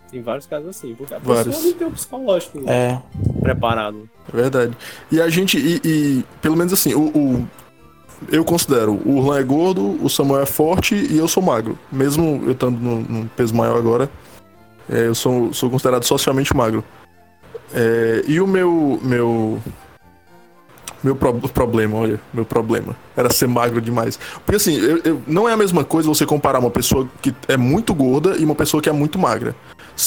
[0.08, 1.56] Tem vários casos assim, porque a Vários.
[1.56, 3.02] pessoa não tem o psicológico É,
[3.42, 4.08] preparado.
[4.32, 4.76] É verdade.
[5.10, 7.48] E a gente, e, e, pelo menos assim, o, o-
[8.28, 11.78] eu considero o Urlan é gordo, o Samuel é forte e eu sou magro.
[11.90, 14.10] Mesmo eu estando num, peso maior agora,
[14.88, 16.84] é, eu sou, sou considerado socialmente magro.
[17.72, 19.58] É, e o meu, meu,
[21.02, 24.18] meu pro- problema, olha, meu problema era ser magro demais.
[24.44, 27.56] Porque assim, eu- eu- não é a mesma coisa você comparar uma pessoa que é
[27.56, 29.54] muito gorda e uma pessoa que é muito magra.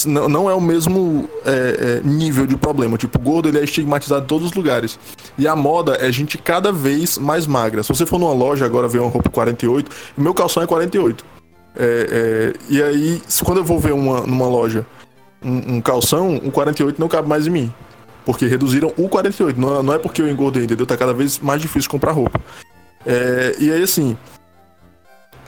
[0.06, 2.97] Não, não é o mesmo é, é, nível de problema.
[2.97, 4.99] Tipo, o gordo ele é estigmatizado em todos os lugares.
[5.38, 7.84] E a moda é gente cada vez mais magra.
[7.84, 11.25] Se você for numa loja agora ver uma roupa 48, o meu calção é 48.
[11.75, 14.86] É, é, e aí, quando eu vou ver uma, numa loja
[15.43, 17.73] um, um calção, um 48 não cabe mais em mim.
[18.25, 19.60] Porque reduziram o 48.
[19.60, 20.86] Não, não é porque eu engordei, entendeu?
[20.86, 22.39] Tá cada vez mais difícil comprar roupa.
[23.06, 24.17] É, e aí, assim.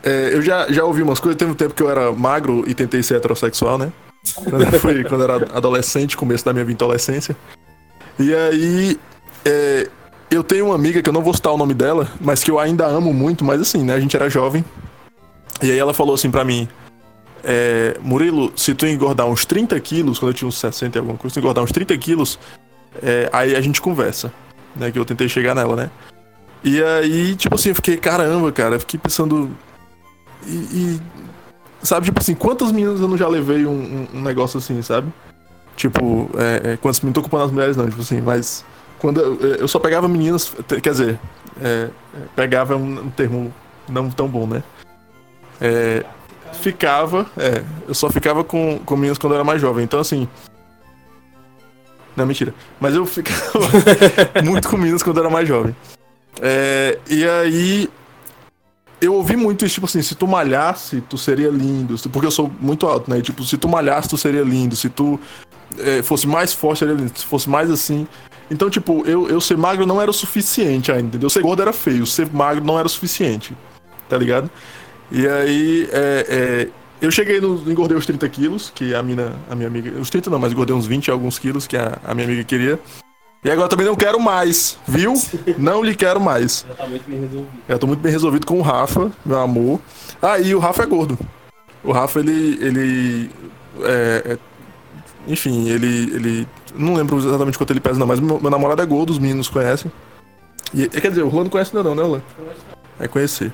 [0.03, 1.37] é, eu já, já ouvi umas coisas.
[1.37, 3.91] Teve um tempo que eu era magro e tentei ser heterossexual, né?
[4.33, 7.35] Quando fui, quando eu era adolescente, começo da minha adolescência.
[8.17, 8.99] E aí,
[9.43, 9.89] é,
[10.31, 12.59] eu tenho uma amiga que eu não vou citar o nome dela, mas que eu
[12.59, 13.93] ainda amo muito, mas assim, né?
[13.93, 14.63] A gente era jovem.
[15.61, 16.67] E aí ela falou assim pra mim:
[17.43, 21.17] é, Murilo, se tu engordar uns 30 quilos, quando eu tinha uns 60 e alguma
[21.17, 22.39] coisa, se tu engordar uns 30 quilos,
[23.01, 24.33] é, aí a gente conversa.
[24.75, 24.91] Né?
[24.91, 25.91] Que eu tentei chegar nela, né?
[26.63, 29.51] E aí, tipo assim, eu fiquei, caramba, cara, eu fiquei pensando.
[30.47, 31.01] E, e,
[31.85, 35.11] sabe, tipo assim, quantas meninas eu não já levei um, um, um negócio assim, sabe?
[35.75, 38.65] Tipo, é, é, quantas não tô culpando as mulheres, não, tipo assim, mas
[38.99, 41.19] quando eu, eu só pegava meninas, quer dizer,
[41.61, 41.89] é,
[42.35, 43.53] pegava um, um, termo
[43.87, 44.63] não tão bom, né?
[45.59, 46.05] É,
[46.53, 50.27] ficava, é, eu só ficava com, com meninas quando eu era mais jovem, então assim.
[52.15, 52.53] Não, mentira.
[52.79, 53.59] Mas eu ficava
[54.43, 55.75] muito com meninas quando eu era mais jovem.
[56.41, 57.89] É, e aí.
[59.05, 61.95] Eu ouvi muito isso, tipo assim, se tu malhasse, tu seria lindo.
[62.09, 63.21] Porque eu sou muito alto, né?
[63.21, 64.75] tipo, se tu malhasse, tu seria lindo.
[64.75, 65.19] Se tu
[65.77, 67.11] é, fosse mais forte, seria lindo.
[67.15, 68.07] Se fosse mais assim.
[68.49, 71.29] Então, tipo, eu, eu ser magro não era o suficiente ainda, entendeu?
[71.29, 73.55] Ser gordo era feio, ser magro não era o suficiente,
[74.07, 74.49] tá ligado?
[75.11, 76.67] E aí, é, é,
[77.01, 77.69] eu cheguei no.
[77.69, 79.99] Engordei os 30 quilos, que a, mina, a minha amiga.
[79.99, 82.79] Os 30 não, mas engordei uns 20 alguns quilos que a, a minha amiga queria.
[83.45, 85.13] E agora também não quero mais, viu?
[85.55, 86.65] Não lhe quero mais.
[86.67, 87.47] Já tá muito bem resolvido.
[87.69, 89.79] Eu tô muito bem resolvido com o Rafa, meu amor.
[90.19, 91.15] Ah, e o Rafa é gordo.
[91.83, 92.57] O Rafa, ele.
[92.59, 93.29] ele
[93.83, 94.37] é, é,
[95.27, 96.47] enfim, ele, ele.
[96.73, 99.47] Não lembro exatamente quanto ele pesa, não, mas meu, meu namorado é gordo, os meninos
[99.47, 99.91] conhecem.
[100.73, 102.21] E, quer dizer, o não conhece ainda não, né, Juan?
[102.99, 103.53] É conhecer.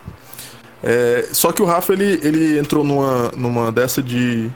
[0.82, 4.50] É, só que o Rafa, ele, ele entrou numa, numa dessa de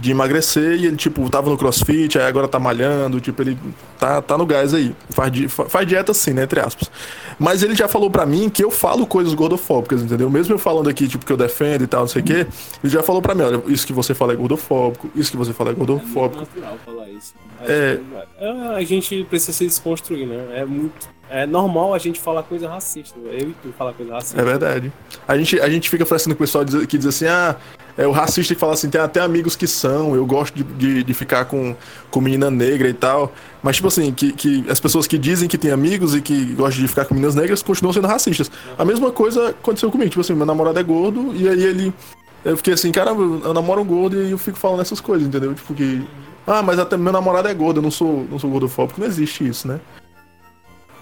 [0.00, 3.58] de emagrecer e ele, tipo, tava no crossfit, aí agora tá malhando, tipo, ele
[3.98, 4.94] tá, tá no gás aí.
[5.10, 6.44] Faz, di faz dieta assim, né?
[6.44, 6.90] Entre aspas.
[7.38, 10.30] Mas ele já falou pra mim que eu falo coisas gordofóbicas, entendeu?
[10.30, 12.46] Mesmo eu falando aqui, tipo, que eu defendo e tal, não sei o quê,
[12.82, 15.52] ele já falou pra mim, olha, isso que você fala é gordofóbico, isso que você
[15.52, 16.46] fala é gordofóbico.
[16.56, 17.34] É natural falar isso.
[17.62, 17.98] É...
[18.38, 18.76] é...
[18.76, 20.60] A gente precisa se desconstruir, né?
[20.60, 23.18] É muito é normal a gente falar coisa racista.
[23.18, 24.40] Eu e tu falar coisa racista.
[24.40, 24.92] É verdade.
[25.26, 27.56] A gente, a gente fica fazendo com o pessoal que diz assim, ah,
[27.96, 31.02] é o racista que fala assim, tem até amigos que são, eu gosto de, de,
[31.02, 31.74] de, ficar com,
[32.10, 33.32] com menina negra e tal.
[33.62, 36.82] Mas, tipo assim, que, que as pessoas que dizem que tem amigos e que gostam
[36.82, 38.50] de ficar com meninas negras continuam sendo racistas.
[38.78, 40.10] A mesma coisa aconteceu comigo.
[40.10, 41.92] Tipo assim, meu namorado é gordo e aí ele.
[42.44, 45.52] Eu fiquei assim, caramba, eu namoro um gordo e eu fico falando essas coisas, entendeu?
[45.54, 46.06] Tipo que.
[46.46, 49.00] Ah, mas até meu namorado é gordo, eu não sou, não sou gordofóbico.
[49.00, 49.80] Não existe isso, né?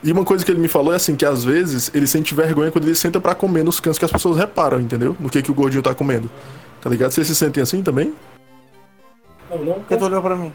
[0.06, 2.70] E uma coisa que ele me falou é assim, que às vezes ele sente vergonha
[2.70, 5.16] quando ele senta para comer nos cantos que as pessoas reparam, entendeu?
[5.18, 6.30] No que, que o gordinho tá comendo.
[6.80, 7.10] Tá ligado?
[7.10, 8.14] Vocês se sentem assim também?
[9.50, 9.74] Não, não.
[9.74, 10.52] Porque tu olhou pra mim.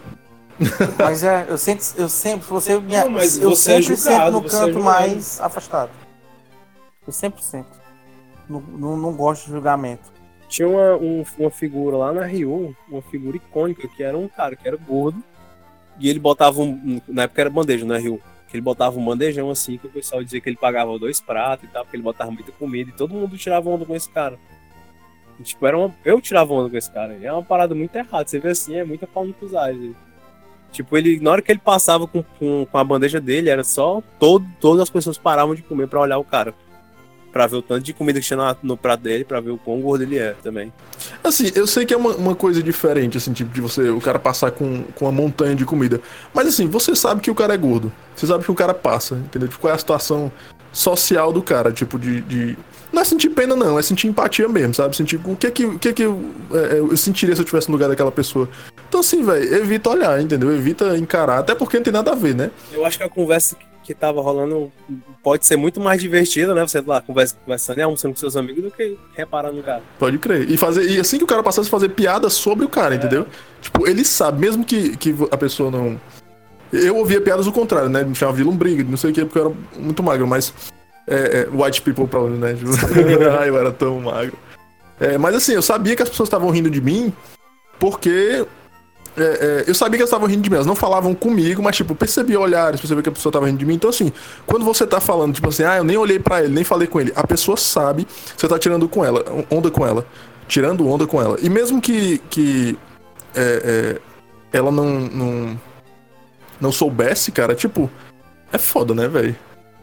[0.97, 3.97] mas é, eu sempre, eu sempre, você me, não, mas eu você é sempre é
[3.97, 5.91] julgado, sento no canto é mais afastado.
[7.05, 7.77] Eu sempre sento.
[8.47, 10.13] Não, não, não gosto de julgamento.
[10.47, 14.55] Tinha uma, um, uma figura lá na Rio, uma figura icônica, que era um cara
[14.55, 15.21] que era gordo,
[15.99, 17.01] e ele botava um.
[17.05, 20.21] Na época era bandeja na Rio que ele botava um bandejão assim, que o pessoal
[20.21, 23.13] dizia que ele pagava dois pratos e tal, porque ele botava muita comida e todo
[23.13, 24.37] mundo tirava onda com esse cara.
[25.39, 25.95] E, tipo, era uma...
[26.03, 27.17] eu tirava onda com esse cara.
[27.21, 28.27] É uma parada muito errada.
[28.27, 29.95] Você vê assim, é muita no cruzagem.
[30.69, 34.03] Tipo, ele, na hora que ele passava com, com, com, a bandeja dele, era só
[34.19, 36.53] todo, todas as pessoas paravam de comer para olhar o cara
[37.31, 39.57] para ver o tanto de comida que tinha no, no prato dele, para ver o
[39.57, 40.71] quão gordo ele é também.
[41.23, 44.19] Assim, eu sei que é uma, uma, coisa diferente, assim, tipo, de você, o cara
[44.19, 46.01] passar com, com uma montanha de comida.
[46.33, 47.91] Mas assim, você sabe que o cara é gordo.
[48.15, 49.47] Você sabe que o cara passa, entendeu?
[49.47, 50.31] Tipo, qual é a situação
[50.71, 52.21] social do cara, tipo, de.
[52.21, 52.57] de...
[52.91, 54.95] Não é sentir pena, não, é sentir empatia mesmo, sabe?
[54.95, 57.73] Sentir o que que, o que, que eu, é, eu sentiria se eu estivesse no
[57.73, 58.49] lugar daquela pessoa.
[58.89, 60.53] Então, assim, velho, evita olhar, entendeu?
[60.53, 62.51] Evita encarar, até porque não tem nada a ver, né?
[62.73, 64.71] Eu acho que a conversa que tava rolando
[65.23, 66.61] pode ser muito mais divertida, né?
[66.61, 69.81] Você lá conversa, conversando e almoçando com seus amigos do que reparando no cara.
[69.99, 70.49] Pode crer.
[70.49, 72.97] E, fazer, e assim que o cara passasse a fazer piada sobre o cara, é.
[72.97, 73.25] entendeu?
[73.61, 75.99] Tipo, ele sabe, mesmo que, que a pessoa não.
[76.71, 78.03] Eu ouvia piadas do contrário, né?
[78.03, 80.53] Me chamava de lombriga, não sei o que, porque eu era muito magro, mas.
[81.07, 82.55] É, é, white people problem, né?
[83.39, 84.37] Ai, eu era tão magro.
[84.99, 87.11] É, mas assim, eu sabia que as pessoas estavam rindo de mim
[87.79, 88.45] porque
[89.17, 91.75] é, é, eu sabia que eles estavam rindo de mim, elas não falavam comigo, mas,
[91.75, 93.75] tipo, percebi olhares, percebi que a pessoa tava rindo de mim.
[93.75, 94.11] Então, assim,
[94.45, 96.99] quando você tá falando, tipo assim, ah, eu nem olhei para ele, nem falei com
[96.99, 100.05] ele, a pessoa sabe que você tá tirando com ela, onda com ela.
[100.47, 101.37] Tirando onda com ela.
[101.41, 102.77] E mesmo que, que
[103.35, 105.61] é, é, ela não, não,
[106.59, 107.89] não soubesse, cara, tipo,
[108.51, 109.35] é foda, né, velho?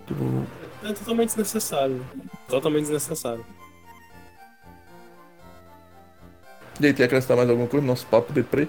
[0.07, 0.47] Tipo...
[0.85, 2.05] É totalmente desnecessário.
[2.49, 3.45] Totalmente desnecessário.
[6.81, 8.69] E aí, tem que acrescentar mais alguma coisa no nosso papo de pre?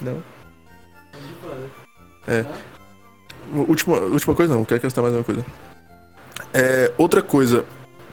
[0.00, 0.22] Não.
[2.26, 2.44] É.
[3.52, 5.44] Última, última coisa não, quero acrescentar mais uma coisa.
[6.52, 7.64] É, outra coisa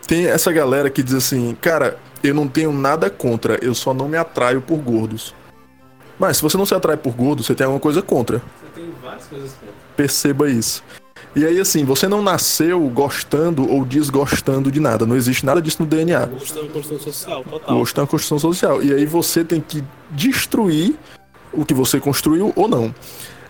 [0.08, 4.08] tem essa galera que diz assim, cara, eu não tenho nada contra, eu só não
[4.08, 5.36] me atraio por gordos.
[6.18, 8.40] Mas se você não se atrai por gordos, você tem alguma coisa contra.
[8.40, 9.76] Você tem várias coisas contra.
[9.96, 10.84] Perceba isso.
[11.36, 15.06] E aí, assim, você não nasceu gostando ou desgostando de nada.
[15.06, 16.26] Não existe nada disso no DNA.
[16.26, 17.78] Gosto da construção social, total.
[17.78, 18.82] Gosto é uma construção social.
[18.82, 20.96] E aí você tem que destruir
[21.54, 22.94] o que você construiu ou não.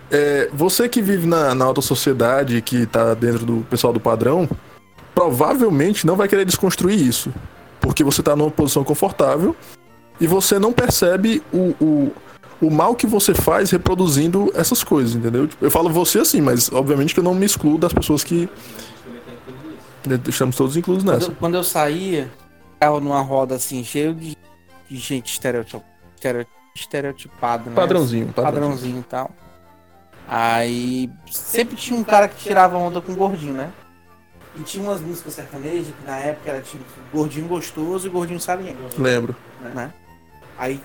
[0.10, 4.48] É, você que vive na, na alta sociedade, que tá dentro do pessoal do padrão,
[5.14, 7.34] provavelmente não vai querer desconstruir isso.
[7.82, 9.56] Porque você tá numa posição confortável
[10.20, 12.12] e você não percebe o, o,
[12.62, 15.48] o mal que você faz reproduzindo essas coisas, entendeu?
[15.48, 18.50] Tipo, Eu falo você assim, mas obviamente que eu não me excluo das pessoas que.
[20.28, 21.32] Estamos todos inclusos Quando nessa.
[21.32, 22.32] eu, quando eu saía,
[22.74, 24.38] ficava numa roda assim, cheio de,
[24.90, 25.84] de gente estereotip,
[26.82, 27.76] estereo- estereotipada, né?
[27.76, 28.62] Padrãozinho, padrãozinho.
[28.62, 29.32] Padrãozinho e tal.
[30.28, 33.72] Aí sempre tinha um cara que tirava onda com o gordinho, né?
[34.56, 38.78] E tinha umas músicas sertanejas que na época era tipo gordinho gostoso e gordinho saliente,
[39.00, 39.36] Lembro.
[39.74, 39.94] né?
[40.58, 40.82] Aí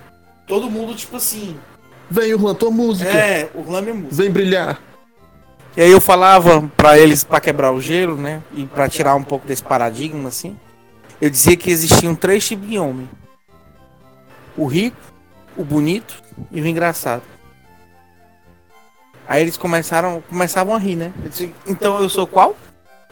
[0.47, 1.57] todo mundo, tipo assim,
[2.11, 3.11] Vem, Urlan, tua música.
[3.11, 4.15] é, o Lame é música.
[4.15, 4.79] Vem brilhar.
[5.75, 8.43] E aí eu falava pra eles pra quebrar o gelo, né?
[8.53, 10.57] E pra tirar um pouco desse paradigma assim.
[11.19, 13.09] Eu dizia que existiam três tipos de homem:
[14.55, 14.99] o rico,
[15.57, 17.23] o bonito e o engraçado.
[19.27, 21.13] Aí eles começaram, começavam a rir, né?
[21.23, 22.57] Eu disse, então eu sou qual?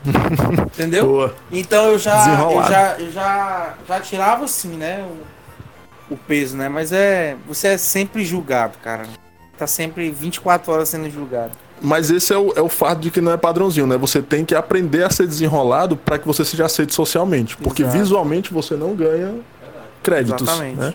[0.67, 1.07] Entendeu?
[1.07, 1.35] Boa.
[1.51, 5.07] Então eu já, eu já, eu já, já tirava assim, né?
[6.11, 6.69] O, o peso, né?
[6.69, 9.05] Mas é, você é sempre julgado, cara.
[9.57, 11.53] Tá sempre 24 horas sendo julgado.
[11.83, 13.97] Mas esse é o, é o fato de que não é padrãozinho, né?
[13.97, 17.57] Você tem que aprender a ser desenrolado para que você seja aceito socialmente.
[17.57, 17.99] Porque Exato.
[17.99, 19.37] visualmente você não ganha
[20.03, 20.43] créditos.
[20.43, 20.77] Exatamente.
[20.77, 20.95] Né?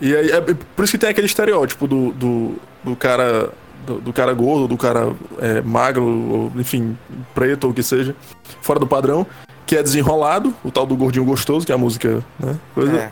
[0.00, 2.54] E aí, é por isso que tem aquele estereótipo do, do,
[2.84, 3.50] do cara.
[3.86, 6.98] Do, do cara gordo, do cara é, magro, ou, enfim,
[7.32, 8.16] preto ou o que seja,
[8.60, 9.24] fora do padrão,
[9.64, 12.58] que é desenrolado, o tal do gordinho gostoso, que é a música, né?
[12.74, 12.96] Coisa.
[12.96, 13.10] É.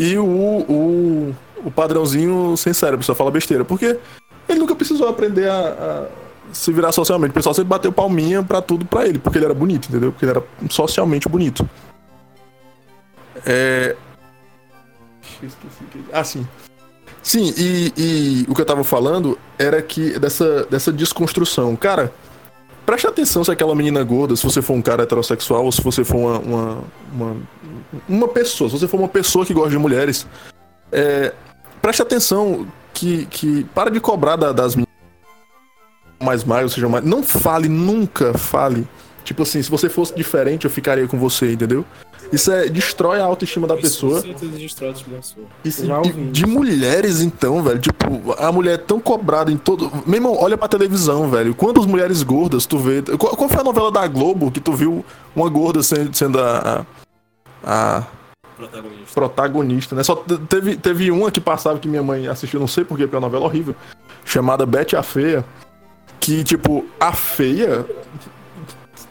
[0.00, 3.64] E o, o, o padrãozinho sem cérebro, só fala besteira.
[3.64, 3.96] Porque
[4.48, 6.06] ele nunca precisou aprender a, a
[6.52, 7.30] se virar socialmente.
[7.30, 10.10] O pessoal sempre bateu palminha pra tudo pra ele, porque ele era bonito, entendeu?
[10.10, 11.68] Porque ele era socialmente bonito.
[13.44, 13.94] É.
[15.42, 16.46] Esqueci Ah, sim.
[17.22, 21.74] Sim, e, e o que eu tava falando era que dessa, dessa desconstrução.
[21.74, 22.12] Cara,
[22.84, 26.04] preste atenção se aquela menina gorda, se você for um cara heterossexual, ou se você
[26.04, 27.36] for uma, uma, uma,
[28.08, 30.26] uma pessoa, se você for uma pessoa que gosta de mulheres,
[30.92, 31.32] é,
[31.82, 34.86] preste atenção que, que para de cobrar da- das meninas
[36.22, 37.04] mais magras, sejam mais.
[37.04, 38.86] Não fale, nunca fale.
[39.24, 41.84] Tipo assim, se você fosse diferente, eu ficaria com você, entendeu?
[42.32, 44.18] Isso é destrói a autoestima da pessoa.
[44.18, 45.46] Isso, certeza destrói a pessoa.
[45.64, 47.78] Isso, de, de mulheres, então, velho.
[47.78, 49.90] Tipo, a mulher é tão cobrada em todo.
[50.04, 51.54] Meu irmão, olha pra televisão, velho.
[51.54, 53.02] Quantas mulheres gordas tu vê.
[53.02, 56.84] Qual, qual foi a novela da Globo que tu viu uma gorda sendo, sendo a,
[57.64, 58.06] a, a
[58.56, 59.14] Protagonista.
[59.14, 60.02] protagonista, né?
[60.02, 63.14] Só te- teve, teve uma que passava que minha mãe assistiu, não sei porquê, porque
[63.16, 63.76] é uma novela horrível,
[64.24, 65.44] chamada Betty a Feia.
[66.18, 67.86] Que, tipo, a feia.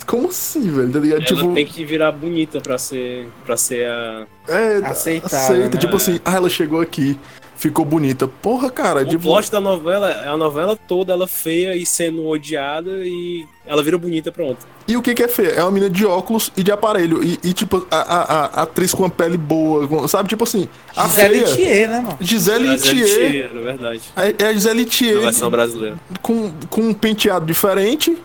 [0.06, 0.92] Como assim, velho?
[0.92, 1.18] Tá ligado?
[1.20, 4.26] Ela tipo, tem que virar bonita pra ser, pra ser a.
[4.48, 5.70] é, Aceitável, aceita.
[5.76, 5.78] né?
[5.80, 7.18] Tipo assim, ah, ela chegou aqui,
[7.58, 8.28] ficou bonita.
[8.28, 9.24] Porra, cara, O tipo.
[9.24, 13.98] plot da novela é a novela toda, ela feia e sendo odiada e ela vira
[13.98, 14.60] bonita, pronto.
[14.88, 15.50] E o que, que é feia?
[15.54, 17.24] É uma menina de óculos e de aparelho.
[17.24, 20.30] E, e, tipo, a, a, a- atriz com a pele boa, com- sabe?
[20.30, 21.56] Tipo assim, a Gisele feia.
[21.56, 22.18] Thier, né, mano?
[22.22, 23.32] Gisele Mas é Thier.
[23.32, 24.02] Thier, na verdade.
[24.16, 25.96] É é a Gisele Na Thier versão brasileira.
[26.22, 28.16] com, com um penteado diferente,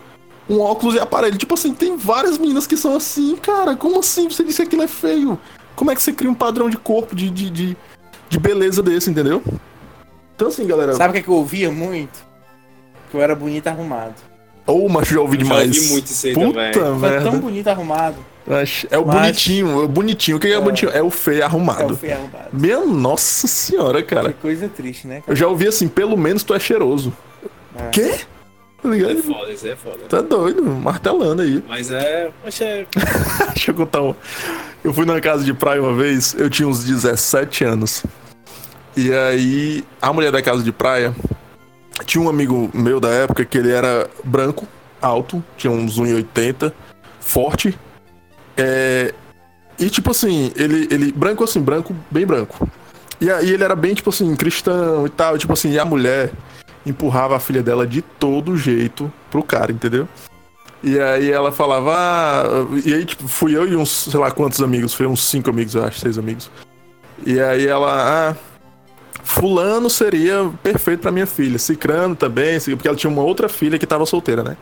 [0.51, 1.37] um óculos e aparelho.
[1.37, 3.75] Tipo assim, tem várias meninas que são assim, cara.
[3.75, 4.29] Como assim?
[4.29, 5.39] Você disse que aquilo é feio.
[5.75, 7.77] Como é que você cria um padrão de corpo, de, de, de,
[8.29, 9.41] de beleza desse, entendeu?
[10.35, 10.93] Então assim, galera.
[10.93, 12.25] Sabe o que, é que eu ouvia muito?
[13.09, 14.15] Que eu era bonito arrumado.
[14.67, 15.77] Ou, mas já ouvi Eu já demais.
[15.77, 16.73] ouvi muito isso aí Puta também.
[16.73, 17.31] Foi merda.
[17.31, 18.15] tão bonito arrumado.
[18.47, 20.37] Acho- É o Mas- bonitinho, é o bonitinho.
[20.37, 20.59] O que é, É.
[20.61, 20.91] bonitinho?
[20.91, 21.93] É o feio É arrumado.
[21.93, 22.49] o feio arrumado.
[22.53, 24.29] Minha nossa senhora, cara.
[24.33, 25.23] Que coisa triste, né?
[25.27, 27.13] Eu já ouvi assim, pelo menos tu é cheiroso.
[27.75, 27.89] É.
[27.89, 28.19] Quê?
[28.81, 29.21] Tá ligado?
[29.21, 29.99] Foda, isso é foda.
[30.09, 31.63] Tá doido, martelando aí.
[31.67, 32.31] Mas é.
[32.43, 32.87] Poxa, é.
[33.53, 34.15] Deixa eu contar um.
[34.83, 38.03] Eu fui numa casa de praia uma vez, eu tinha uns 17 anos.
[38.97, 41.15] E aí, a mulher da casa de praia
[42.05, 44.67] tinha um amigo meu da época que ele era branco,
[44.99, 46.73] alto, tinha uns 1,80,
[47.19, 47.77] forte.
[48.57, 49.13] É,
[49.77, 51.11] e tipo assim, ele, ele.
[51.11, 52.67] Branco assim, branco, bem branco.
[53.19, 55.37] E aí ele era bem, tipo assim, cristão e tal.
[55.37, 56.31] Tipo assim, e a mulher
[56.85, 60.07] empurrava a filha dela de todo jeito pro cara, entendeu?
[60.83, 62.43] E aí ela falava, ah,
[62.83, 65.75] e aí tipo, fui eu e uns, sei lá quantos amigos, foi uns cinco amigos,
[65.75, 66.49] eu acho, seis amigos.
[67.23, 68.35] E aí ela, ah,
[69.23, 73.85] fulano seria perfeito pra minha filha, Cicrano também, porque ela tinha uma outra filha que
[73.85, 74.57] tava solteira, né?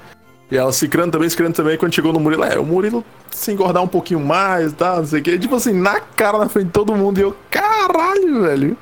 [0.51, 3.05] E ela se criando também, se criando também, quando chegou no Murilo, é, o Murilo
[3.29, 5.37] se engordar um pouquinho mais, tá, não sei o quê.
[5.37, 7.19] Tipo assim, na cara, na frente de todo mundo.
[7.19, 8.77] E eu, caralho, velho.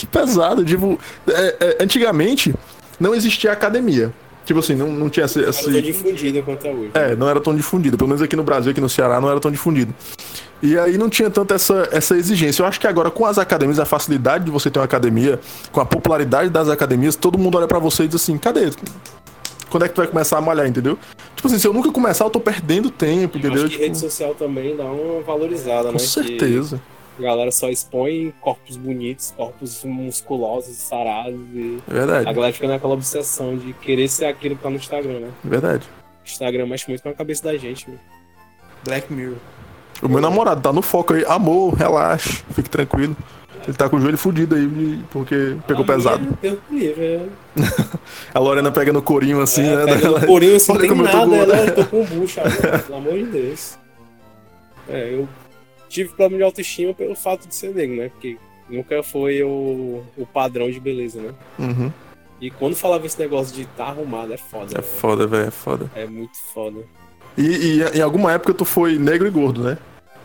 [0.00, 0.64] Que pesado.
[0.64, 2.54] Tipo, é, é, antigamente,
[2.98, 4.10] não existia academia.
[4.46, 5.38] Tipo assim, não, não tinha esse...
[5.38, 6.90] Não era tão difundido quanto é hoje.
[6.94, 7.96] é, não era tão difundido.
[7.98, 9.94] Pelo menos aqui no Brasil, aqui no Ceará, não era tão difundido.
[10.62, 12.62] E aí não tinha tanta essa, essa exigência.
[12.62, 15.38] Eu acho que agora, com as academias, a facilidade de você ter uma academia,
[15.70, 18.70] com a popularidade das academias, todo mundo olha pra você e diz assim, cadê?
[19.68, 20.98] Quando é que tu vai começar a malhar, entendeu?
[21.36, 23.58] Tipo assim, se eu nunca começar, eu tô perdendo tempo, Eu entendeu?
[23.64, 25.98] acho que Tipo, rede social também dá uma valorizada, com né?
[25.98, 26.76] certeza.
[26.76, 26.82] Que
[27.20, 32.68] a galera só expõe corpos bonitos, corpos musculosos, sarados e É verdade, a galera fica
[32.68, 35.30] naquela obsessão de querer ser aquilo que tá no Instagram, né?
[35.44, 35.86] é verdade.
[36.24, 37.96] O Instagram mexe muito com a cabeça da gente, né?
[38.84, 39.36] Black Mirror.
[40.02, 41.24] O meu namorado tá no foco aí.
[41.26, 43.16] Amor, relaxa, fique tranquilo.
[43.68, 46.26] Ele tá com o joelho fudido aí, porque pegou pesado.
[46.40, 47.26] Deus me livre, é.
[48.32, 49.94] A Lorena pega no corinho assim, É, né?
[49.94, 51.52] pega no corinho assim, Olha tem como eu tô nada, gordo.
[51.52, 53.78] ela, eu tô com bucha, agora, pelo amor de Deus.
[54.88, 55.28] É, eu
[55.90, 58.08] tive problema de autoestima pelo fato de ser negro, né?
[58.08, 61.34] Porque nunca foi o, o padrão de beleza, né?
[61.58, 61.92] Uhum.
[62.40, 64.72] E quando falava esse negócio de tá arrumado, é foda.
[64.72, 64.82] É né?
[64.82, 65.90] foda, velho, é foda.
[65.94, 66.80] É muito foda.
[67.36, 69.76] E, e em alguma época tu foi negro e gordo, né?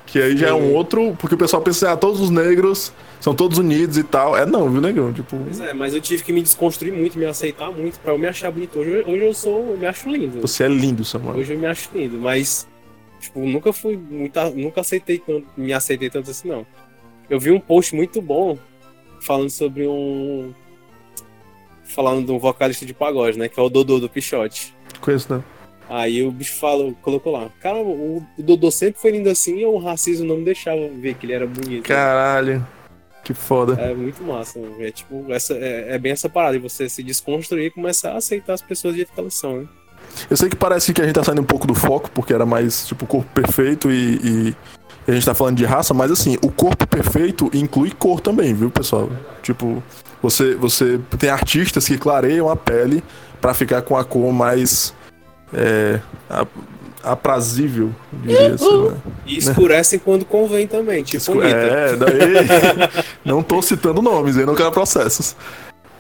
[0.06, 1.15] Que aí já é um outro.
[1.19, 4.38] Porque o pessoal pensa, ah, todos os negros são todos unidos e tal.
[4.38, 5.12] É não, viu, negão?
[5.12, 5.36] Tipo.
[5.36, 8.28] Pois é, mas eu tive que me desconstruir muito, me aceitar muito pra eu me
[8.28, 8.80] achar bonito.
[8.80, 10.41] Hoje, hoje eu sou, eu me acho lindo.
[10.41, 11.38] Você é lindo, Samuel.
[11.38, 12.67] Hoje eu me acho lindo, mas
[13.25, 16.65] tipo, nunca fui muita, nunca aceitei tanto, me aceitei tanto assim não.
[17.29, 18.57] Eu vi um post muito bom
[19.21, 20.53] falando sobre um
[21.83, 24.73] falando de um vocalista de pagode, né, que é o Dodô do Pichote.
[24.99, 25.43] Conheço, né?
[25.88, 29.65] Aí o bicho falou, colocou lá, cara, o, o Dodô sempre foi lindo assim, e
[29.65, 31.83] o racismo não me deixava ver que ele era bonito.
[31.83, 32.65] Caralho.
[33.23, 33.73] Que foda.
[33.79, 37.65] É muito massa, é tipo, essa, é, é bem essa parada, de você se desconstruir
[37.65, 39.67] e começar a aceitar as pessoas do jeito que elas são, né?
[40.30, 42.45] Eu sei que parece que a gente tá saindo um pouco do foco, porque era
[42.45, 44.56] mais, tipo, corpo perfeito e, e-
[45.08, 48.71] a gente tá falando de raça, mas assim, o corpo perfeito inclui cor também, viu,
[48.71, 49.10] pessoal?
[49.43, 49.84] Tipo,
[50.21, 53.04] você, você tem artistas que clareiam a pele
[53.39, 54.93] pra ficar com a cor mais
[55.54, 56.47] é, a-
[57.04, 57.91] aprazível,
[58.23, 58.95] diria assim, né?
[59.28, 61.56] E escurecem quando convém também, tipo Escu- Anitta.
[61.58, 63.04] É, daí.
[63.23, 65.36] não tô citando nomes, eu não quero processos.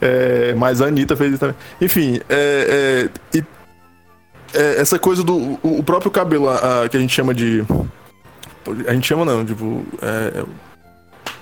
[0.01, 1.55] É, mas a Anitta fez isso também.
[1.79, 3.43] Enfim, é, é, e-
[4.55, 5.59] é, essa coisa do.
[5.63, 7.63] O, próprio cabelo, a- a- que a gente chama de.
[8.87, 9.85] A gente chama não, tipo.
[10.01, 10.47] É, é, o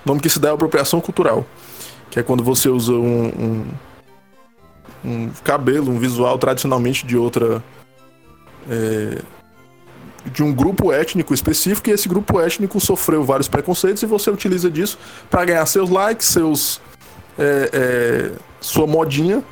[0.05, 1.45] nome que se dá é apropriação cultural.
[2.09, 3.65] Que é quando você usa um, um,
[5.05, 7.63] um cabelo, um visual tradicionalmente de outra.
[8.69, 9.19] é,
[10.31, 14.71] de um grupo étnico específico e esse grupo étnico sofreu vários preconceitos e você utiliza
[14.71, 14.97] disso
[15.29, 16.79] para ganhar seus likes, seus
[17.37, 19.43] é, é, sua modinha.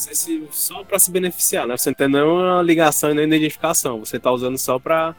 [0.00, 1.76] Você se, só pra se beneficiar, né?
[1.76, 4.00] Você não tem nenhuma ligação e nem identificação.
[4.00, 5.14] Você tá usando só pra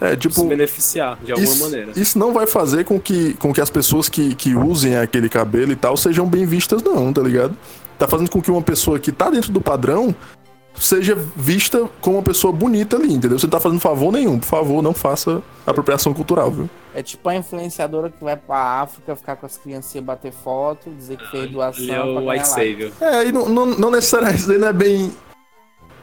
[0.00, 1.92] É se tipo beneficiar de alguma isso, maneira.
[1.96, 5.72] isso não vai fazer com que, com que as pessoas que, que usem aquele cabelo
[5.72, 7.56] e tal sejam bem vistas, não, tá ligado?
[7.98, 10.14] Tá fazendo com que uma pessoa que tá dentro do padrão
[10.76, 13.38] seja vista como uma pessoa bonita ali, entendeu?
[13.38, 14.38] Você não tá fazendo favor nenhum.
[14.38, 16.70] Por favor, não faça apropriação cultural, viu?
[16.94, 21.16] É tipo a influenciadora que vai pra África ficar com as criancinhas, bater foto, dizer
[21.16, 22.48] que fez doação é pra White.
[22.48, 22.92] Savior.
[23.00, 25.12] É, e não, não, não necessariamente, isso aí não é bem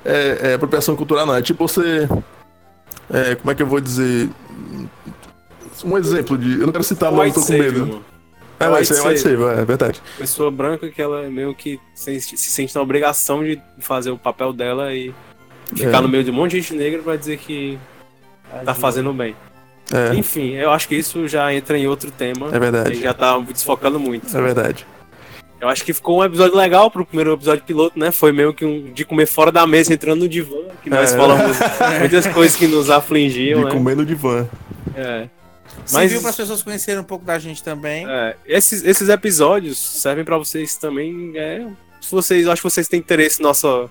[0.03, 1.36] é, é, apropriação cultural, não.
[1.36, 2.08] É tipo você.
[3.10, 4.29] é, como é que eu vou dizer?
[5.86, 6.60] Um exemplo de.
[6.60, 7.79] Eu não quero citar, mas eu tô com medo.
[7.88, 8.05] mano.
[8.60, 10.02] É, White vai ser, vai ser, é verdade.
[10.17, 14.17] Pessoa branca que ela é meio que se, se sente na obrigação de fazer o
[14.17, 15.13] papel dela e
[15.76, 16.02] ficar É.
[16.02, 17.78] no meio de um monte de gente negra pra dizer que
[18.65, 19.36] tá fazendo bem.
[19.91, 22.50] É, Enfim, eu acho que isso já entra em outro tema.
[22.54, 22.89] é verdade.
[22.91, 24.36] A gente já tá desfocando muito.
[24.38, 24.86] É verdade.
[25.62, 28.12] Eu acho que ficou um episódio legal pro primeiro episódio piloto, né?
[28.12, 31.17] Foi meio que um de comer fora da mesa, entrando no divã, que nós É.
[31.17, 31.58] falamos
[32.00, 33.72] muitas coisas que nos afligiam, De né?
[33.72, 34.48] comer no divã.
[34.95, 35.28] É.
[35.92, 36.12] Mas...
[36.12, 38.06] Mas- para as pessoas conhecerem um pouco da gente também.
[38.08, 41.34] É, esses, esses episódios servem pra vocês também.
[41.36, 41.67] É,
[42.02, 43.90] se vocês, acho que vocês têm interesse em nossa,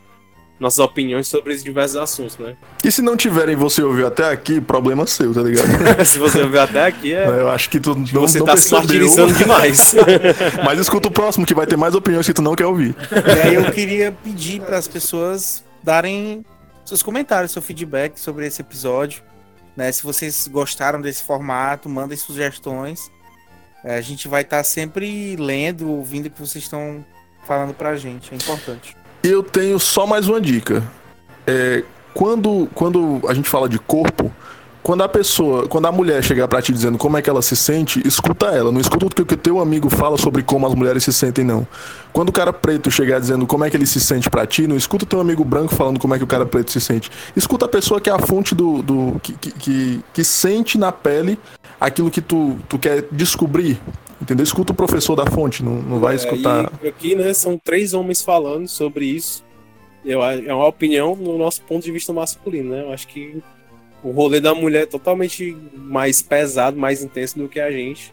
[0.59, 2.57] nossas opiniões sobre esses diversos assuntos, né?
[2.85, 5.69] E se não tiverem você ouviu até aqui, problema seu, tá ligado?
[6.05, 8.73] se você ouviu até aqui, é, Eu acho que tu não, você não tá se
[8.73, 9.95] martirizando demais.
[10.65, 12.95] mas escuta o próximo que vai ter mais opiniões que tu não quer ouvir.
[13.13, 16.45] E aí eu queria pedir para as pessoas darem
[16.85, 19.23] seus comentários, seu feedback sobre esse episódio.
[19.79, 19.93] Né?
[19.93, 23.13] Se vocês gostaram desse formato, mandem sugestões.
[23.85, 27.07] É, a gente vai estar sempre lendo, ouvindo o que vocês estão
[27.47, 28.35] falando pra gente.
[28.35, 28.97] É importante.
[29.23, 30.83] Eu tenho só mais uma dica.
[31.47, 34.33] É, quando, quando a gente fala de corpo,
[34.89, 37.55] quando a pessoa, quando a mulher chegar pra ti dizendo como é que ela se
[37.55, 38.73] sente, escuta ela.
[38.73, 41.69] Não escuta o que o teu amigo fala sobre como as mulheres se sentem, não.
[42.11, 44.79] Quando o cara preto chegar dizendo como é que ele se sente pra ti, não
[44.79, 47.11] escuta o teu amigo branco falando como é que o cara preto se sente.
[47.37, 48.81] Escuta a pessoa que é a fonte do.
[48.81, 51.39] do que, que, que, que sente na pele
[51.79, 53.79] aquilo que tu, tu quer descobrir.
[54.23, 54.43] Entendeu?
[54.43, 56.65] Escuta o professor da fonte, não, não vai escutar.
[56.83, 59.45] É, e aqui, né, são três homens falando sobre isso.
[60.03, 62.85] Eu, é uma opinião no nosso ponto de vista masculino, né?
[62.85, 63.43] Eu acho que
[64.03, 68.13] o rolê da mulher é totalmente mais pesado, mais intenso do que a gente.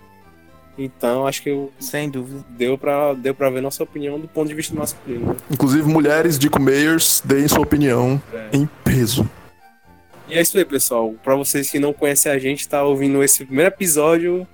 [0.78, 2.44] Então, acho que eu, Sem dúvida.
[2.50, 5.36] deu pra, deu pra ver nossa opinião do ponto de vista masculino.
[5.50, 8.58] Inclusive, mulheres de Meyers, deem sua opinião É.
[8.58, 9.30] em peso.
[10.28, 11.14] E é isso aí, pessoal.
[11.24, 14.46] Pra vocês que não conhecem a gente, tá ouvindo esse primeiro episódio.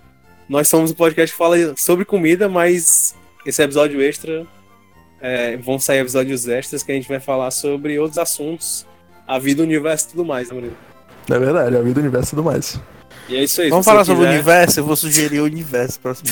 [0.47, 3.15] Nós somos um podcast que fala sobre comida, mas
[3.45, 4.45] esse episódio extra
[5.21, 8.85] é, vão sair episódios extras que a gente vai falar sobre outros assuntos,
[9.27, 10.75] a vida, o universo e tudo mais, né, Murilo?
[11.33, 12.79] É verdade, a vida, o universo e tudo mais.
[13.29, 13.69] E é isso aí.
[13.69, 14.79] Vamos falar sobre o universo?
[14.79, 16.29] Eu vou sugerir o universo próximo.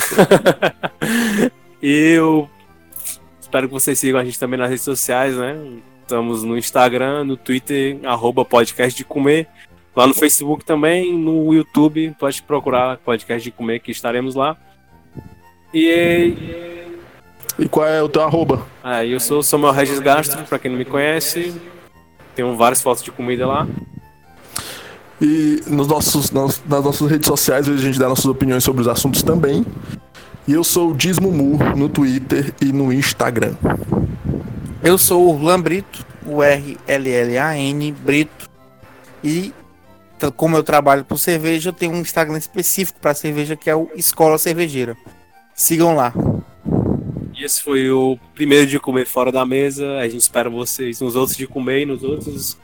[1.82, 2.50] E eu
[3.40, 5.58] espero que vocês sigam a gente também nas redes sociais, né?
[6.02, 9.48] Estamos no Instagram, no Twitter, arroba podcast de comer.
[9.96, 14.58] Lá no Facebook também, no YouTube, pode procurar podcast de comer que estaremos lá.
[15.74, 16.34] E
[17.58, 18.66] E qual é o teu arroba?
[18.84, 21.54] é, eu sou Samuel Regis Gastro, pra quem não me conhece.
[22.36, 23.68] Tenho várias fotos de comida lá.
[25.22, 28.88] E nos nossos, nas, nas nossas redes sociais a gente dá nossas opiniões sobre os
[28.88, 29.66] assuntos também.
[30.48, 33.56] E eu sou o Dismumu no Twitter e no Instagram.
[34.82, 38.50] Eu sou o Urlan Brito, o R-L-L-A-N Brito.
[39.24, 39.54] E
[40.36, 43.90] como eu trabalho com cerveja, eu tenho um Instagram específico para cerveja que é o
[43.96, 44.98] Escola Cervejeira.
[45.54, 46.14] Sigam lá.
[47.38, 49.98] E esse foi o primeiro de comer fora da mesa.
[49.98, 52.58] A gente espera vocês nos outros de comer e nos outros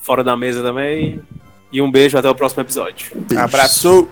[0.00, 1.22] fora da mesa também.
[1.72, 3.10] E um beijo até o próximo episódio.
[3.14, 3.42] Beijo.
[3.42, 4.08] Abraço!